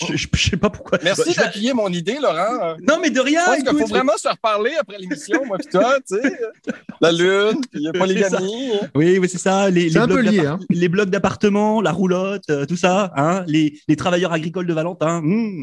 Je, 0.00 0.16
je- 0.16 0.28
je 0.32 0.50
sais 0.50 0.56
pas 0.56 0.70
pourquoi. 0.70 0.98
Merci 1.02 1.34
d'appuyer 1.34 1.72
mon 1.74 1.88
idée, 1.88 2.18
Laurent. 2.22 2.76
Non, 2.86 2.98
mais 3.02 3.10
de 3.10 3.20
rien. 3.20 3.40
Je 3.44 3.62
pense 3.62 3.68
qu'il 3.70 3.78
faut 3.80 3.86
vraiment 3.86 4.16
se 4.16 4.28
reparler 4.28 4.72
après 4.78 4.98
l'émission, 4.98 5.44
moi 5.44 5.58
pis 5.58 5.66
toi, 5.68 5.96
tu 6.08 6.16
sais. 6.16 6.38
La 7.00 7.10
lune, 7.12 7.60
puis 7.70 7.82
la 7.82 7.92
polygamie. 7.98 8.72
Oui, 8.94 9.18
oui, 9.18 9.28
c'est 9.28 9.38
ça. 9.38 9.70
Les, 9.70 9.82
C'est 9.88 9.94
les 9.94 9.96
un 9.98 10.06
blocs 10.06 10.18
peu 10.18 10.22
lié, 10.30 10.38
d'appart- 10.38 10.60
hein. 10.62 10.66
les 10.70 10.88
blocs 10.88 11.10
d'appartement, 11.10 11.80
la 11.80 11.92
roulotte, 11.92 12.44
euh, 12.50 12.64
tout 12.66 12.76
ça, 12.76 13.12
hein, 13.16 13.44
les, 13.48 13.78
les 13.88 13.96
travailleurs 13.96 14.32
agricoles 14.32 14.66
de 14.66 14.72
Valentin. 14.72 15.20
hmm. 15.22 15.62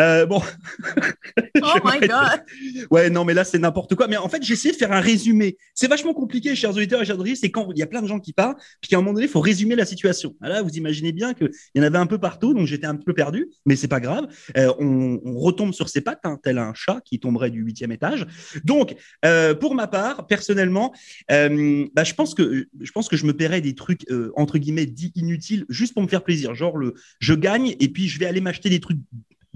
Euh, 0.00 0.26
bon, 0.26 0.40
Oh 1.62 1.78
my 1.84 2.00
God! 2.06 2.42
ouais, 2.90 3.10
non, 3.10 3.24
mais 3.24 3.34
là 3.34 3.44
c'est 3.44 3.58
n'importe 3.58 3.94
quoi. 3.94 4.06
Mais 4.08 4.16
en 4.16 4.28
fait, 4.28 4.42
j'ai 4.42 4.54
essayé 4.54 4.72
de 4.72 4.78
faire 4.78 4.92
un 4.92 5.00
résumé. 5.00 5.56
C'est 5.74 5.88
vachement 5.88 6.14
compliqué, 6.14 6.54
chers 6.54 6.70
auditeurs 6.70 7.02
et 7.02 7.04
chers 7.04 7.16
auditrices. 7.18 7.40
C'est 7.40 7.50
quand 7.50 7.68
il 7.72 7.78
y 7.78 7.82
a 7.82 7.86
plein 7.86 8.02
de 8.02 8.06
gens 8.08 8.20
qui 8.20 8.32
parlent, 8.32 8.56
puis 8.80 8.88
qu'à 8.90 8.96
un 8.96 9.00
moment 9.00 9.12
donné, 9.14 9.26
il 9.26 9.30
faut 9.30 9.40
résumer 9.40 9.74
la 9.76 9.84
situation. 9.84 10.34
Là, 10.40 10.62
vous 10.62 10.70
imaginez 10.70 11.12
bien 11.12 11.34
qu'il 11.34 11.50
y 11.74 11.80
en 11.80 11.82
avait 11.82 11.98
un 11.98 12.06
peu 12.06 12.18
partout, 12.18 12.54
donc 12.54 12.66
j'étais 12.66 12.86
un 12.86 12.96
peu 12.96 13.12
perdu, 13.12 13.48
mais 13.66 13.76
c'est 13.76 13.88
pas 13.88 14.00
grave. 14.00 14.26
Euh, 14.56 14.72
on, 14.78 15.20
on 15.24 15.38
retombe 15.38 15.74
sur 15.74 15.88
ses 15.88 16.00
pattes, 16.00 16.20
hein, 16.24 16.38
tel 16.42 16.58
un 16.58 16.72
chat 16.74 17.00
qui 17.04 17.18
tomberait 17.18 17.50
du 17.50 17.60
huitième 17.60 17.92
étage. 17.92 18.26
Donc, 18.64 18.96
euh, 19.24 19.54
pour 19.54 19.74
ma 19.74 19.86
part, 19.86 20.26
personnellement, 20.26 20.94
euh, 21.30 21.86
bah, 21.94 22.04
je 22.04 22.14
pense 22.14 22.34
que 22.34 22.66
je 22.80 22.92
pense 22.92 23.08
que 23.08 23.16
je 23.16 23.26
me 23.26 23.32
paierais 23.32 23.60
des 23.60 23.74
trucs 23.74 24.06
entre 24.36 24.58
guillemets 24.58 24.86
dits 24.86 25.12
inutiles 25.16 25.66
juste 25.68 25.94
pour 25.94 26.02
me 26.02 26.08
faire 26.08 26.22
plaisir. 26.22 26.54
Genre 26.54 26.76
le, 26.76 26.94
je 27.18 27.34
gagne 27.34 27.74
et 27.80 27.88
puis 27.88 28.08
je 28.08 28.18
vais 28.18 28.26
aller 28.26 28.40
m'acheter 28.40 28.70
des 28.70 28.80
trucs 28.80 28.98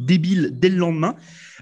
débiles 0.05 0.51
dès 0.53 0.69
le 0.69 0.77
lendemain. 0.77 1.17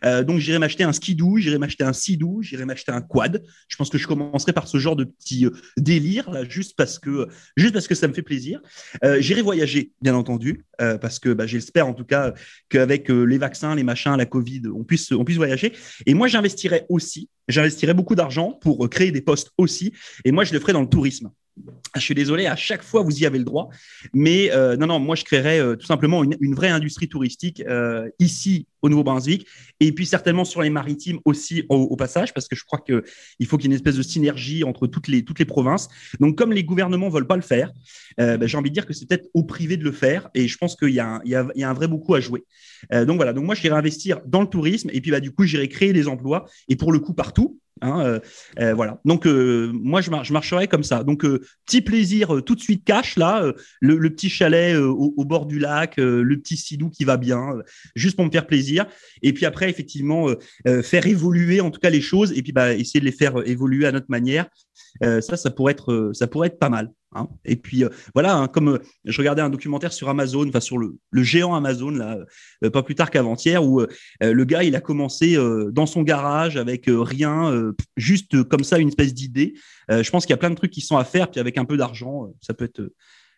Euh, 0.05 0.23
donc 0.23 0.39
j'irai 0.39 0.59
m'acheter 0.59 0.85
un 0.85 0.93
skidoo, 0.93 1.39
j'irai 1.39 1.59
m'acheter 1.59 1.85
un 1.85 1.93
sidou, 1.93 2.43
j'irai 2.43 2.65
m'acheter 2.65 2.93
un 2.93 3.01
quad. 3.01 3.43
Je 3.69 3.77
pense 3.77 3.91
que 3.91 3.99
je 3.99 4.07
commencerai 4.07 4.53
par 4.53 4.69
ce 4.69 4.79
genre 4.79 4.97
de 4.97 5.05
petit 5.05 5.47
euh, 5.47 5.51
délire 5.77 6.31
là, 6.31 6.49
juste 6.49 6.77
parce 6.77 6.99
que 6.99 7.29
juste 7.57 7.73
parce 7.73 7.89
que 7.89 7.95
ça 7.95 8.09
me 8.09 8.13
fait 8.13 8.23
plaisir. 8.23 8.61
Euh, 9.05 9.21
j'irai 9.21 9.43
voyager, 9.43 9.93
bien 10.01 10.15
entendu, 10.15 10.65
parce 10.79 11.19
que 11.19 11.31
bah, 11.31 11.47
j'espère 11.47 11.87
en 11.89 11.95
tout 11.95 12.05
cas 12.05 12.35
qu'avec 12.69 13.09
les 13.09 13.39
vaccins, 13.39 13.75
les 13.75 13.83
machins, 13.83 14.15
la 14.17 14.27
Covid, 14.27 14.63
on 14.75 14.85
puisse 14.85 15.11
on 15.13 15.25
puisse 15.25 15.37
voyager. 15.37 15.73
Et 16.07 16.15
moi 16.15 16.29
j'investirais 16.29 16.87
aussi, 16.89 17.29
j'investirais 17.49 17.95
beaucoup 17.95 18.15
d'argent 18.15 18.53
pour 18.53 18.89
créer 18.89 19.11
des 19.11 19.21
postes 19.21 19.51
aussi. 19.59 19.93
Et 20.25 20.31
moi 20.31 20.45
je 20.45 20.53
le 20.53 20.61
ferai 20.61 20.73
dans 20.73 20.83
le 20.83 20.89
tourisme. 20.89 21.31
Je 21.97 22.01
suis 22.01 22.15
désolé, 22.15 22.47
à 22.47 22.57
chaque 22.57 22.83
fois 22.83 23.03
vous 23.03 23.19
y 23.19 23.27
avez 23.27 23.39
le 23.39 23.45
droit, 23.45 23.71
mais 24.13 24.53
euh, 24.53 24.77
non, 24.77 24.87
non, 24.87 24.99
moi 24.99 25.17
je 25.17 25.25
créerais 25.25 25.61
euh, 25.61 25.77
tout 25.77 25.87
simplement 25.87 26.23
une, 26.23 26.55
vraie 26.55 26.69
industrie 26.69 27.09
touristique 27.09 27.63
euh, 27.67 28.09
ici 28.19 28.67
au 28.83 28.89
Nouveau-Brunswick 28.89 29.47
et 29.81 29.93
puis 29.93 30.07
certainement 30.07 30.45
sur 30.45 30.63
les 30.63 30.71
maritimes 30.71 31.19
aussi 31.25 31.65
au, 31.69 31.97
passage, 31.97 32.33
parce 32.35 32.47
que 32.47 32.55
je 32.55 32.65
crois 32.65 32.79
que 32.79 33.03
il 33.39 33.47
faut 33.47 33.57
qu'il 33.57 33.67
y 33.67 33.69
ait 33.69 33.75
une 33.75 33.77
espèce 33.77 33.97
de 33.97 34.03
synergie 34.03 34.65
entre 34.65 34.87
toutes 34.87 35.09
les 35.09 35.25
toutes 35.25 35.39
les 35.39 35.45
provinces. 35.45 35.89
Donc 36.21 36.37
comme 36.37 36.53
les 36.53 36.63
gouvernements 36.63 37.09
veulent 37.09 37.27
pas 37.27 37.37
le 37.37 37.43
faire, 37.43 37.73
ben, 38.17 38.47
j'ai 38.47 38.57
envie 38.57 38.71
de 38.71 38.75
dire 38.75 38.87
que 38.87 38.93
c'est 38.93 39.07
peut-être 39.07 39.29
au 39.35 39.43
privé 39.43 39.77
de 39.77 39.85
le 39.85 39.93
faire, 39.93 40.29
et 40.35 40.47
je 40.47 40.57
pense 40.59 40.77
qu'il 40.77 40.91
y 40.91 40.95
y 40.95 41.01
a, 41.01 41.21
y 41.25 41.35
a 41.35 41.71
un 41.71 41.75
vrai 41.75 41.89
beaucoup 41.89 42.15
à 42.15 42.21
jouer. 42.21 42.45
Donc 42.93 43.17
voilà, 43.17 43.33
donc 43.33 43.45
moi 43.45 43.55
j'irai 43.55 43.77
investir 43.77 44.21
dans 44.27 44.43
le 44.43 44.47
tourisme 44.47 44.91
et 44.93 45.01
puis 45.01 45.11
bah 45.11 45.21
du 45.21 45.33
coup 45.33 45.45
j'irai 45.45 45.69
créer 45.69 45.93
des 45.93 46.07
emplois 46.07 46.47
et 46.69 46.77
pour 46.77 46.93
le 46.93 47.01
coup 47.01 47.15
partout. 47.15 47.59
Hein, 47.81 48.01
euh, 48.01 48.21
euh, 48.61 48.75
voilà. 48.75 49.01
Donc 49.05 49.27
euh, 49.27 49.71
moi 49.73 50.01
je, 50.01 50.11
mar- 50.11 50.25
je 50.25 50.33
marcherai 50.33 50.69
comme 50.69 50.83
ça. 50.83 51.05
Donc 51.05 51.25
petit 51.67 51.81
plaisir 51.81 52.43
tout 52.45 52.55
de 52.55 52.61
suite 52.61 52.85
cash 52.85 53.17
là, 53.17 53.53
le, 53.81 53.99
petit 54.11 54.29
chalet 54.29 54.77
au, 54.77 55.25
bord 55.25 55.47
du 55.47 55.59
lac, 55.59 55.97
le 55.97 56.37
petit 56.39 56.57
sidou 56.57 56.91
qui 56.91 57.05
va 57.05 57.17
bien, 57.17 57.55
juste 57.95 58.17
pour 58.17 58.25
me 58.25 58.31
faire 58.31 58.47
plaisir. 58.47 58.87
Et 59.23 59.33
puis 59.33 59.47
après 59.47 59.71
effectivement 59.71 60.29
faire 60.83 61.07
évoluer 61.07 61.61
en 61.61 61.71
tout 61.71 61.81
cas 61.81 61.91
les 61.91 62.01
choses 62.01 62.33
et 62.33 62.43
puis 62.43 62.53
bah 62.53 62.75
essayer 62.75 63.01
de 63.01 63.05
les 63.05 63.13
faire 63.13 63.47
évoluer 63.47 63.87
à 63.87 63.93
notre 63.93 64.11
manière. 64.11 64.47
Euh, 65.03 65.21
ça 65.21 65.37
ça 65.37 65.51
pourrait 65.51 65.73
être 65.73 65.93
euh, 65.93 66.13
ça 66.13 66.27
pourrait 66.27 66.49
être 66.49 66.59
pas 66.59 66.69
mal. 66.69 66.93
hein. 67.15 67.29
Et 67.45 67.57
puis 67.57 67.85
euh, 67.85 67.89
voilà, 68.15 68.37
hein, 68.37 68.49
comme 68.49 68.79
je 69.05 69.19
regardais 69.19 69.43
un 69.43 69.51
documentaire 69.51 69.93
sur 69.93 70.09
Amazon, 70.09 70.49
enfin 70.49 70.61
sur 70.61 70.79
le, 70.79 70.99
géant 71.23 71.55
Amazon 71.55 72.25
pas 72.73 72.83
plus 72.83 72.95
tard 72.95 73.11
qu'avant-hier 73.11 73.65
où 73.65 73.83
le 74.21 74.45
gars 74.45 74.63
il 74.63 74.77
a 74.77 74.81
commencé 74.81 75.37
dans 75.73 75.87
son 75.87 76.03
garage 76.03 76.57
avec 76.57 76.85
rien, 76.87 77.73
juste 77.97 78.43
comme 78.45 78.65
ça 78.65 78.79
une 78.79 78.89
espèce 78.89 79.15
d'idée. 79.15 79.55
Je 79.89 80.09
pense 80.11 80.25
qu'il 80.25 80.33
y 80.33 80.35
a 80.35 80.39
plein 80.39 80.51
de 80.51 80.55
trucs 80.55 80.71
qui 80.71 80.81
sont 80.81 80.97
à 80.97 81.05
faire, 81.05 81.31
puis 81.31 81.41
avec 81.41 81.59
un 81.59 81.65
peu 81.65 81.77
d'argent, 81.77 82.33
ça 82.41 82.55
peut 82.55 82.65
être, 82.65 82.93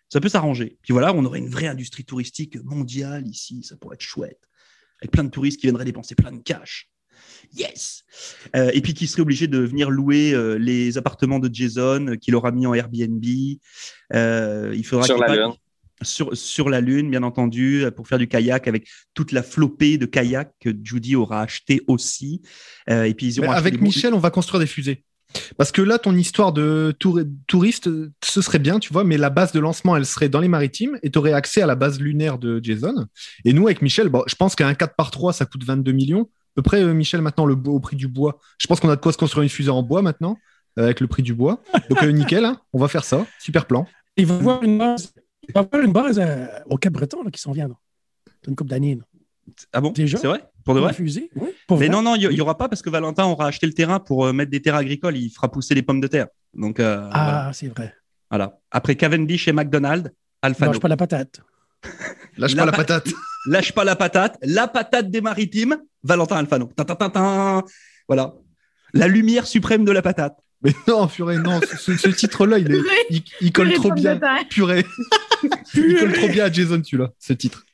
ça 0.09 0.21
peut 0.21 0.29
s'arranger. 0.29 0.79
Puis 0.83 0.93
voilà, 0.93 1.15
on 1.15 1.25
aurait 1.25 1.39
une 1.39 1.49
vraie 1.49 1.69
industrie 1.69 2.05
touristique 2.05 2.63
mondiale 2.65 3.27
ici, 3.27 3.63
ça 3.63 3.77
pourrait 3.77 3.95
être 3.95 4.03
chouette, 4.03 4.41
avec 5.01 5.11
plein 5.11 5.25
de 5.25 5.31
touristes 5.31 5.61
qui 5.61 5.67
viendraient 5.67 5.85
dépenser 5.85 6.15
plein 6.15 6.33
de 6.33 6.43
cash. 6.43 6.90
Yes. 7.57 8.05
Euh, 8.55 8.71
et 8.73 8.81
puis 8.81 8.95
qui 8.95 9.07
serait 9.07 9.23
obligé 9.23 9.47
de 9.49 9.59
venir 9.59 9.91
louer 9.91 10.33
euh, 10.33 10.57
les 10.57 10.99
appartements 10.99 11.39
de 11.39 11.53
Jason 11.53 12.07
euh, 12.09 12.15
qu'il 12.17 12.35
aura 12.37 12.53
mis 12.53 12.67
en 12.67 12.75
Airbnb. 12.75 13.25
Euh, 14.15 14.73
il 14.77 14.85
faudra 14.85 15.05
Sur 15.07 15.19
la 15.19 15.27
Lune. 15.47 15.55
Sur, 16.03 16.35
sur 16.35 16.71
la 16.71 16.81
Lune, 16.81 17.11
bien 17.11 17.23
entendu, 17.23 17.85
pour 17.95 18.09
faire 18.09 18.17
du 18.17 18.27
kayak 18.27 18.67
avec 18.69 18.89
toute 19.13 19.33
la 19.33 19.43
flopée 19.43 19.99
de 19.99 20.07
kayak 20.07 20.51
que 20.59 20.71
Judy 20.83 21.15
aura 21.15 21.43
acheté 21.43 21.83
aussi. 21.89 22.41
Euh, 22.89 23.05
et 23.05 23.13
puis 23.13 23.27
ils 23.27 23.45
avec 23.59 23.75
Michel, 23.83 24.15
on 24.15 24.19
va 24.19 24.31
construire 24.31 24.61
des 24.61 24.67
fusées. 24.67 25.05
Parce 25.59 25.71
que 25.73 25.83
là, 25.83 25.99
ton 25.99 26.17
histoire 26.17 26.53
de 26.53 26.95
tour- 26.99 27.21
touriste, 27.47 27.89
ce 28.25 28.41
serait 28.43 28.59
bien, 28.59 28.79
tu 28.79 28.93
vois, 28.93 29.05
mais 29.05 29.17
la 29.19 29.31
base 29.31 29.53
de 29.53 29.61
lancement, 29.61 29.97
elle 29.97 30.07
serait 30.07 30.29
dans 30.29 30.41
les 30.41 30.49
maritimes 30.49 30.99
et 31.03 31.11
tu 31.11 31.19
aurais 31.19 31.35
accès 31.35 31.63
à 31.63 31.67
la 31.67 31.75
base 31.77 32.01
lunaire 32.01 32.39
de 32.39 32.61
Jason. 32.63 33.07
Et 33.45 33.53
nous, 33.53 33.67
avec 33.67 33.83
Michel, 33.83 34.09
bon, 34.09 34.25
je 34.27 34.35
pense 34.35 34.57
qu'un 34.57 34.73
4 34.75 34.97
par 34.97 35.11
3 35.11 35.33
ça 35.35 35.45
coûte 35.47 35.65
22 35.65 35.93
millions. 35.93 36.31
Peu 36.61 36.63
près, 36.63 36.83
euh, 36.83 36.93
Michel, 36.93 37.23
maintenant, 37.23 37.47
le 37.47 37.55
au 37.55 37.81
prix 37.81 37.97
du 37.97 38.07
bois. 38.07 38.39
Je 38.59 38.67
pense 38.67 38.81
qu'on 38.81 38.91
a 38.91 38.97
de 38.97 39.01
quoi 39.01 39.13
se 39.13 39.17
construire 39.17 39.45
une 39.45 39.49
fusée 39.49 39.71
en 39.71 39.83
bois 39.83 40.03
maintenant, 40.03 40.37
euh, 40.79 40.85
avec 40.85 41.01
le 41.01 41.07
prix 41.07 41.23
du 41.23 41.33
bois. 41.33 41.63
Donc, 41.89 42.03
euh, 42.03 42.11
nickel, 42.11 42.45
hein, 42.45 42.61
on 42.75 42.79
va 42.79 42.89
faire 42.89 43.05
ça. 43.05 43.27
Super 43.39 43.65
plan. 43.67 43.87
Il 44.17 44.27
va 44.27 44.35
y 44.35 44.39
avoir 44.39 44.63
une 44.63 44.77
base, 44.79 45.15
il 45.49 45.55
va 45.55 45.63
y 45.63 45.65
avoir 45.65 45.83
une 45.83 45.93
base 45.93 46.19
euh, 46.19 46.47
au 46.67 46.77
Cap-Breton 46.77 47.23
là, 47.23 47.31
qui 47.31 47.41
s'en 47.41 47.53
vient. 47.53 47.69
là. 47.69 47.75
Dans 48.43 48.51
une 48.51 48.57
couple 48.57 48.69
d'années. 48.71 48.99
Ah 49.73 49.81
bon? 49.81 49.91
Déjà? 49.93 50.19
C'est 50.19 50.27
vrai? 50.27 50.45
Pour 50.65 50.75
de 50.75 50.81
vrai? 50.81 50.93
fusée, 50.93 51.31
oui. 51.37 51.49
Pour 51.67 51.79
Mais 51.79 51.87
vrai? 51.87 51.97
non, 51.97 52.03
non, 52.03 52.15
il 52.17 52.23
y, 52.31 52.35
y 52.37 52.41
aura 52.43 52.59
pas 52.59 52.69
parce 52.69 52.83
que 52.83 52.91
Valentin 52.91 53.25
aura 53.25 53.47
acheté 53.47 53.67
le 53.67 53.73
terrain 53.73 53.99
pour 54.01 54.27
euh, 54.27 54.33
mettre 54.35 54.51
des 54.51 54.61
terres 54.61 54.75
agricoles. 54.77 55.17
Il 55.17 55.31
fera 55.31 55.51
pousser 55.51 55.75
les 55.75 55.83
pommes 55.83 56.01
de 56.03 56.07
terre. 56.09 56.27
Donc 56.53 56.79
euh, 56.79 56.97
voilà. 57.11 57.47
Ah, 57.49 57.53
c'est 57.55 57.69
vrai. 57.69 57.95
Voilà. 58.29 58.59
Après 58.71 58.95
Cavendish 58.97 59.49
et 59.49 59.53
McDonald's, 59.53 60.11
Alfano. 60.43 60.73
Lâche 60.73 60.81
pas 60.81 60.89
la 60.89 60.97
patate. 60.99 61.41
Lâche 62.37 62.55
La 62.55 62.63
pas 62.63 62.67
la 62.67 62.73
pa- 62.73 62.79
patate. 62.79 63.09
Lâche 63.47 63.73
pas 63.73 63.85
la 63.85 63.97
patate. 63.97 64.37
La 64.43 64.69
patate 64.69 65.11
des 65.11 65.21
maritimes, 65.23 65.79
Valentin 66.03 66.37
Alfano. 66.37 66.71
Voilà. 68.09 68.35
La 68.93 69.07
lumière 69.09 69.47
suprême 69.47 69.85
de 69.85 69.93
la 69.93 70.03
patate. 70.03 70.37
Mais 70.63 70.75
non, 70.89 71.07
purée, 71.07 71.39
non, 71.39 71.59
ce, 71.79 71.97
ce 71.97 72.09
titre-là, 72.09 72.59
il, 72.59 72.71
est- 72.71 72.81
il, 73.09 73.23
il 73.41 73.51
colle 73.53 73.69
Purée 73.69 73.79
trop 73.81 73.93
bien. 73.93 74.21
Purée. 74.51 74.85
il 75.75 75.97
colle 75.99 76.13
trop 76.13 76.29
bien 76.29 76.45
à 76.47 76.53
Jason, 76.53 76.83
celui-là, 76.85 77.11
ce 77.19 77.33
titre. 77.33 77.65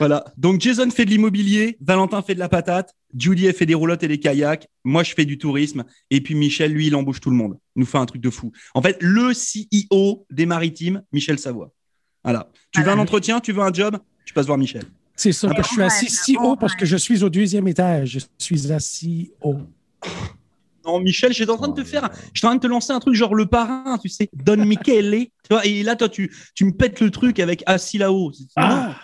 Voilà. 0.00 0.24
Donc 0.36 0.60
Jason 0.60 0.90
fait 0.90 1.04
de 1.04 1.10
l'immobilier, 1.10 1.76
Valentin 1.80 2.22
fait 2.22 2.34
de 2.34 2.40
la 2.40 2.48
patate, 2.48 2.92
Judy 3.16 3.46
elle 3.46 3.54
fait 3.54 3.66
des 3.66 3.74
roulottes 3.74 4.02
et 4.02 4.08
des 4.08 4.18
kayaks, 4.18 4.66
moi 4.82 5.04
je 5.04 5.14
fais 5.14 5.24
du 5.24 5.38
tourisme, 5.38 5.84
et 6.10 6.20
puis 6.20 6.34
Michel, 6.34 6.72
lui, 6.72 6.88
il 6.88 6.96
embauche 6.96 7.20
tout 7.20 7.30
le 7.30 7.36
monde. 7.36 7.56
Il 7.76 7.80
nous 7.80 7.86
fait 7.86 7.98
un 7.98 8.06
truc 8.06 8.20
de 8.20 8.30
fou. 8.30 8.50
En 8.74 8.82
fait, 8.82 8.96
le 9.00 9.30
CEO 9.32 10.26
des 10.32 10.46
maritimes, 10.46 11.02
Michel 11.12 11.38
Savoie. 11.38 11.70
Voilà. 12.24 12.50
Tu 12.72 12.80
veux 12.80 12.84
Voilà. 12.86 12.98
un 12.98 13.02
entretien, 13.04 13.38
tu 13.38 13.52
veux 13.52 13.62
un 13.62 13.72
job, 13.72 13.96
tu 14.24 14.34
passes 14.34 14.46
voir 14.46 14.58
Michel. 14.58 14.82
C'est 15.16 15.32
ça 15.32 15.48
que 15.48 15.62
je 15.62 15.68
suis 15.68 15.82
assis 15.82 16.10
si 16.10 16.36
haut 16.36 16.56
parce 16.56 16.74
que 16.74 16.84
je 16.84 16.96
suis 16.96 17.22
au 17.22 17.28
deuxième 17.28 17.68
étage. 17.68 18.18
Je 18.18 18.44
suis 18.44 18.72
assis 18.72 19.30
haut. 19.40 19.58
Non, 20.84 21.00
Michel, 21.00 21.32
j'étais 21.32 21.50
en 21.50 21.56
train 21.56 21.68
de 21.68 21.80
te 21.80 21.86
faire, 21.86 22.10
j'étais 22.34 22.46
en 22.46 22.50
train 22.50 22.56
de 22.56 22.60
te 22.62 22.66
lancer 22.66 22.92
un 22.92 23.00
truc 23.00 23.14
genre 23.14 23.34
le 23.34 23.46
parrain, 23.46 23.96
tu 23.96 24.10
sais, 24.10 24.28
Don 24.34 24.58
Michele, 24.58 25.28
tu 25.28 25.48
vois, 25.48 25.64
et 25.64 25.82
là, 25.82 25.96
toi, 25.96 26.10
tu, 26.10 26.30
tu 26.54 26.66
me 26.66 26.72
pètes 26.72 27.00
le 27.00 27.10
truc 27.10 27.40
avec 27.40 27.62
assis 27.64 27.96
là-haut. 27.96 28.30
Ah! 28.56 28.94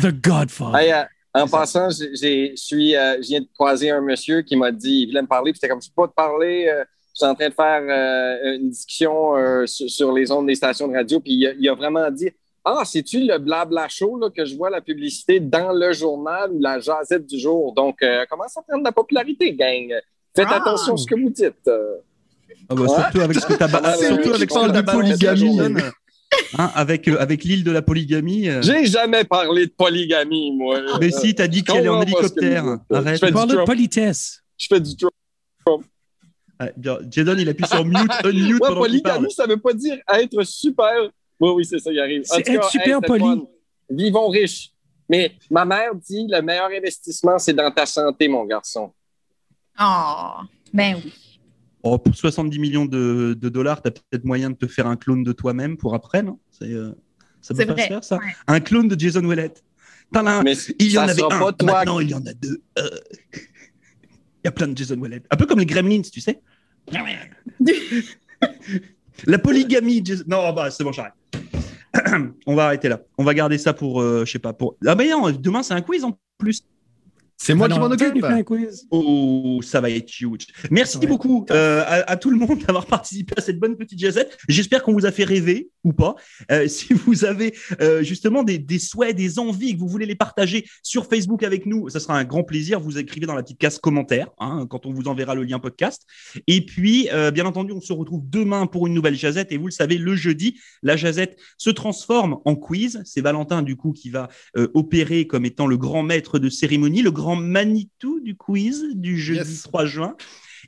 The 0.00 0.06
Godfather. 0.12 0.78
Hey, 0.78 0.92
euh, 0.92 1.04
en 1.34 1.46
passant, 1.46 1.90
j'ai- 1.90 2.14
j'ai- 2.16 2.52
je 2.56 2.62
suis, 2.62 2.96
euh, 2.96 3.16
je 3.20 3.26
viens 3.28 3.40
de 3.40 3.48
croiser 3.52 3.90
un 3.90 4.00
monsieur 4.00 4.40
qui 4.40 4.56
m'a 4.56 4.72
dit, 4.72 5.00
il 5.02 5.06
voulait 5.08 5.20
me 5.22 5.26
parler, 5.26 5.52
puis 5.52 5.58
c'était 5.58 5.68
comme, 5.68 5.82
je 5.82 5.88
peux 5.88 6.02
pas 6.04 6.08
te 6.08 6.14
parler, 6.14 6.68
euh, 6.68 6.84
je 7.14 7.18
suis 7.18 7.26
en 7.26 7.34
train 7.34 7.48
de 7.50 7.54
faire 7.54 7.82
euh, 7.82 8.56
une 8.56 8.70
discussion 8.70 9.36
euh, 9.36 9.66
sur, 9.66 9.90
sur 9.90 10.12
les 10.12 10.30
ondes 10.30 10.46
des 10.46 10.54
stations 10.54 10.88
de 10.88 10.94
radio, 10.94 11.20
puis 11.20 11.32
il 11.34 11.68
a 11.68 11.74
vraiment 11.74 12.10
dit, 12.10 12.30
ah, 12.64 12.82
c'est-tu 12.84 13.20
le 13.26 13.38
blabla 13.38 13.88
show 13.88 14.18
là, 14.18 14.30
que 14.30 14.44
je 14.44 14.54
vois 14.56 14.70
la 14.70 14.80
publicité 14.80 15.40
dans 15.40 15.72
le 15.72 15.92
journal 15.92 16.50
ou 16.52 16.60
la 16.60 16.78
jazette 16.80 17.26
du 17.26 17.38
jour? 17.38 17.72
Donc, 17.74 18.02
euh, 18.02 18.24
commence 18.30 18.56
à 18.56 18.62
prendre 18.62 18.80
de 18.82 18.84
la 18.88 18.92
popularité, 18.92 19.52
gang? 19.54 19.92
Faites 20.34 20.46
Ah. 20.48 20.56
attention 20.56 20.94
à 20.94 20.96
ce 20.96 21.06
que 21.06 21.14
vous 21.14 21.30
dites. 21.30 21.66
euh. 21.68 21.96
Ah 22.68 22.74
bah, 22.74 22.82
Ouais. 22.82 22.88
surtout 22.88 23.20
avec 23.20 23.38
ce 23.38 23.46
que 23.46 23.54
Ah, 23.60 23.94
c'est 23.96 24.06
surtout 24.06 24.32
avec 24.34 24.50
ce 24.50 24.70
de 24.70 24.80
polygamie. 24.80 25.58
Hein, 26.58 26.70
avec 26.74 27.08
euh, 27.08 27.18
avec 27.20 27.44
l'île 27.44 27.64
de 27.64 27.70
la 27.70 27.82
polygamie. 27.82 28.48
euh. 28.48 28.62
J'ai 28.62 28.86
jamais 28.86 29.24
parlé 29.24 29.66
de 29.66 29.72
polygamie, 29.72 30.52
moi. 30.56 30.80
Mais 31.00 31.10
si, 31.10 31.34
t'as 31.34 31.48
dit 31.48 31.62
qu'elle 31.62 31.84
est 31.84 31.88
en 31.88 32.00
hélicoptère. 32.02 32.64
Arrête. 32.90 33.24
Je 33.26 33.32
parle 33.32 33.50
de 33.50 33.64
politesse. 33.64 34.42
Je 34.56 34.66
fais 34.68 34.80
du 34.80 34.94
Trump. 34.96 35.84
Bien. 36.76 36.98
Jason, 37.10 37.34
il 37.38 37.48
appuie 37.48 37.66
sur 37.66 37.84
mute, 37.84 37.96
unmute 38.24 38.60
Ouais, 38.60 38.68
polygamie, 38.74 39.32
ça 39.32 39.46
veut 39.46 39.56
pas 39.56 39.72
dire 39.72 39.98
être 40.14 40.42
super. 40.44 41.10
Oui, 41.42 41.50
oui, 41.56 41.64
c'est 41.64 41.78
ça, 41.80 41.90
il 41.92 41.98
arrive. 41.98 42.22
C'est 42.24 42.38
être 42.48 42.60
cas, 42.60 42.68
super 42.68 43.00
poli. 43.00 43.22
fun. 43.24 43.42
Vivons 43.90 44.28
riches. 44.28 44.70
Mais 45.08 45.32
ma 45.50 45.64
mère 45.64 45.94
dit 45.94 46.26
le 46.30 46.40
meilleur 46.40 46.70
investissement, 46.70 47.36
c'est 47.38 47.52
dans 47.52 47.70
ta 47.72 47.84
santé, 47.84 48.28
mon 48.28 48.44
garçon. 48.44 48.92
Oh, 49.80 50.34
ben 50.72 51.00
oui. 51.04 51.12
Oh, 51.82 51.98
pour 51.98 52.14
70 52.14 52.58
millions 52.60 52.84
de, 52.86 53.36
de 53.38 53.48
dollars, 53.48 53.82
t'as 53.82 53.90
peut-être 53.90 54.24
moyen 54.24 54.50
de 54.50 54.54
te 54.56 54.68
faire 54.68 54.86
un 54.86 54.94
clone 54.96 55.24
de 55.24 55.32
toi-même 55.32 55.76
pour 55.76 55.94
après, 55.96 56.22
non? 56.22 56.38
C'est, 56.50 56.70
euh, 56.72 56.92
Ça 57.40 57.54
peut 57.54 57.66
pas 57.66 57.72
vrai. 57.72 57.82
se 57.82 57.88
faire, 57.88 58.04
ça? 58.04 58.18
Ouais. 58.18 58.24
Un 58.46 58.60
clone 58.60 58.86
de 58.86 58.98
Jason 58.98 59.28
Willett. 59.28 59.64
Tadam. 60.12 60.44
Mais 60.44 60.54
Il 60.78 60.92
y 60.92 60.98
en 60.98 61.06
ça 61.06 61.12
avait 61.12 61.22
un, 61.24 61.28
pas 61.40 61.52
toi 61.52 61.72
maintenant 61.72 61.98
il 61.98 62.10
y 62.10 62.14
en 62.14 62.24
a 62.24 62.32
deux. 62.34 62.62
Euh. 62.78 62.88
Il 64.44 64.46
y 64.46 64.48
a 64.48 64.52
plein 64.52 64.66
de 64.68 64.76
Jason 64.76 64.98
Wallet. 64.98 65.22
Un 65.30 65.36
peu 65.36 65.46
comme 65.46 65.60
les 65.60 65.66
Gremlins, 65.66 66.02
tu 66.02 66.20
sais. 66.20 66.40
La 69.26 69.38
polygamie. 69.38 70.02
Non, 70.26 70.52
bah 70.52 70.70
c'est 70.70 70.84
bon, 70.84 70.92
j'arrête. 70.92 71.12
On 72.46 72.54
va 72.54 72.66
arrêter 72.66 72.88
là. 72.88 73.00
On 73.18 73.24
va 73.24 73.34
garder 73.34 73.58
ça 73.58 73.72
pour, 73.74 74.00
euh, 74.00 74.24
je 74.24 74.32
sais 74.32 74.38
pas, 74.38 74.52
pour. 74.52 74.76
Ah 74.86 74.94
non, 74.94 75.30
demain 75.30 75.62
c'est 75.62 75.74
un 75.74 75.82
quiz 75.82 76.04
en 76.04 76.18
plus. 76.38 76.62
C'est 77.36 77.54
moi 77.54 77.66
Ah 77.68 77.74
qui 77.74 77.80
m'en 77.80 77.86
occupe. 77.86 78.14
nous 78.14 78.20
fais 78.20 78.26
un 78.32 78.42
quiz. 78.44 78.86
Oh, 78.92 79.58
ça 79.64 79.80
va 79.80 79.90
être 79.90 80.08
huge. 80.20 80.46
Merci 80.70 80.98
Ouais. 80.98 81.06
beaucoup 81.08 81.44
euh, 81.50 81.80
à, 81.82 82.10
à 82.12 82.16
tout 82.16 82.30
le 82.30 82.36
monde 82.36 82.60
d'avoir 82.64 82.86
participé 82.98 83.34
à 83.36 83.40
cette 83.40 83.58
bonne 83.58 83.76
petite 83.76 83.98
jazette. 83.98 84.38
J'espère 84.48 84.84
qu'on 84.84 84.92
vous 84.92 85.06
a 85.06 85.10
fait 85.10 85.24
rêver 85.24 85.70
ou 85.84 85.92
pas. 85.92 86.14
Euh, 86.50 86.68
si 86.68 86.92
vous 87.06 87.24
avez 87.24 87.54
euh, 87.80 88.02
justement 88.02 88.42
des, 88.42 88.58
des 88.58 88.78
souhaits, 88.78 89.16
des 89.16 89.38
envies, 89.38 89.74
que 89.74 89.80
vous 89.80 89.88
voulez 89.88 90.06
les 90.06 90.14
partager 90.14 90.66
sur 90.82 91.06
Facebook 91.06 91.42
avec 91.42 91.66
nous, 91.66 91.88
ça 91.88 92.00
sera 92.00 92.16
un 92.16 92.24
grand 92.24 92.44
plaisir. 92.44 92.80
Vous 92.80 92.98
écrivez 92.98 93.26
dans 93.26 93.34
la 93.34 93.42
petite 93.42 93.58
case 93.58 93.78
commentaire 93.78 94.28
hein, 94.38 94.66
quand 94.68 94.86
on 94.86 94.92
vous 94.92 95.08
enverra 95.08 95.34
le 95.34 95.42
lien 95.42 95.58
podcast. 95.58 96.06
Et 96.46 96.64
puis, 96.64 97.08
euh, 97.12 97.30
bien 97.30 97.46
entendu, 97.46 97.72
on 97.72 97.80
se 97.80 97.92
retrouve 97.92 98.22
demain 98.24 98.66
pour 98.66 98.86
une 98.86 98.94
nouvelle 98.94 99.16
jazette. 99.16 99.52
Et 99.52 99.56
vous 99.56 99.66
le 99.66 99.72
savez, 99.72 99.98
le 99.98 100.16
jeudi, 100.16 100.58
la 100.82 100.96
jazette 100.96 101.38
se 101.58 101.70
transforme 101.70 102.38
en 102.44 102.54
quiz. 102.54 103.02
C'est 103.04 103.20
Valentin, 103.20 103.62
du 103.62 103.76
coup, 103.76 103.92
qui 103.92 104.10
va 104.10 104.28
euh, 104.56 104.68
opérer 104.74 105.26
comme 105.26 105.44
étant 105.44 105.66
le 105.66 105.76
grand 105.76 106.02
maître 106.02 106.38
de 106.38 106.48
cérémonie, 106.48 107.02
le 107.02 107.10
grand 107.10 107.36
Manitou 107.36 108.20
du 108.20 108.36
quiz 108.36 108.84
du 108.94 109.18
jeudi 109.18 109.32
Yes. 109.38 109.62
3 109.62 109.86
juin. 109.86 110.16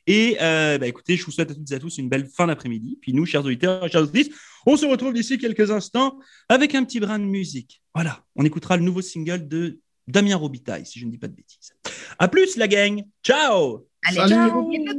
Et 0.06 0.36
euh, 0.40 0.78
bah, 0.78 0.86
écoutez, 0.86 1.16
je 1.16 1.24
vous 1.24 1.32
souhaite 1.32 1.50
à 1.50 1.54
toutes 1.54 1.70
et 1.70 1.74
à 1.74 1.78
tous 1.78 1.98
une 1.98 2.08
belle 2.08 2.26
fin 2.26 2.46
d'après-midi. 2.46 2.98
Puis 3.00 3.12
nous, 3.12 3.24
chers 3.24 3.44
auditeurs 3.44 3.88
chers 3.88 4.02
auditrices, 4.02 4.30
on 4.66 4.76
se 4.76 4.86
retrouve 4.86 5.12
d'ici 5.12 5.38
quelques 5.38 5.70
instants 5.70 6.18
avec 6.48 6.74
un 6.74 6.84
petit 6.84 7.00
brin 7.00 7.18
de 7.18 7.24
musique. 7.24 7.82
Voilà, 7.94 8.24
on 8.36 8.44
écoutera 8.44 8.76
le 8.76 8.82
nouveau 8.82 9.02
single 9.02 9.46
de 9.48 9.80
Damien 10.06 10.36
Robitaille, 10.36 10.86
si 10.86 10.98
je 10.98 11.06
ne 11.06 11.10
dis 11.10 11.18
pas 11.18 11.28
de 11.28 11.34
bêtises. 11.34 11.72
À 12.18 12.28
plus, 12.28 12.56
la 12.56 12.68
gang. 12.68 13.02
Ciao 13.22 13.86
Allez, 14.06 14.16
Salut. 14.16 14.34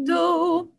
ciao. 0.07 0.74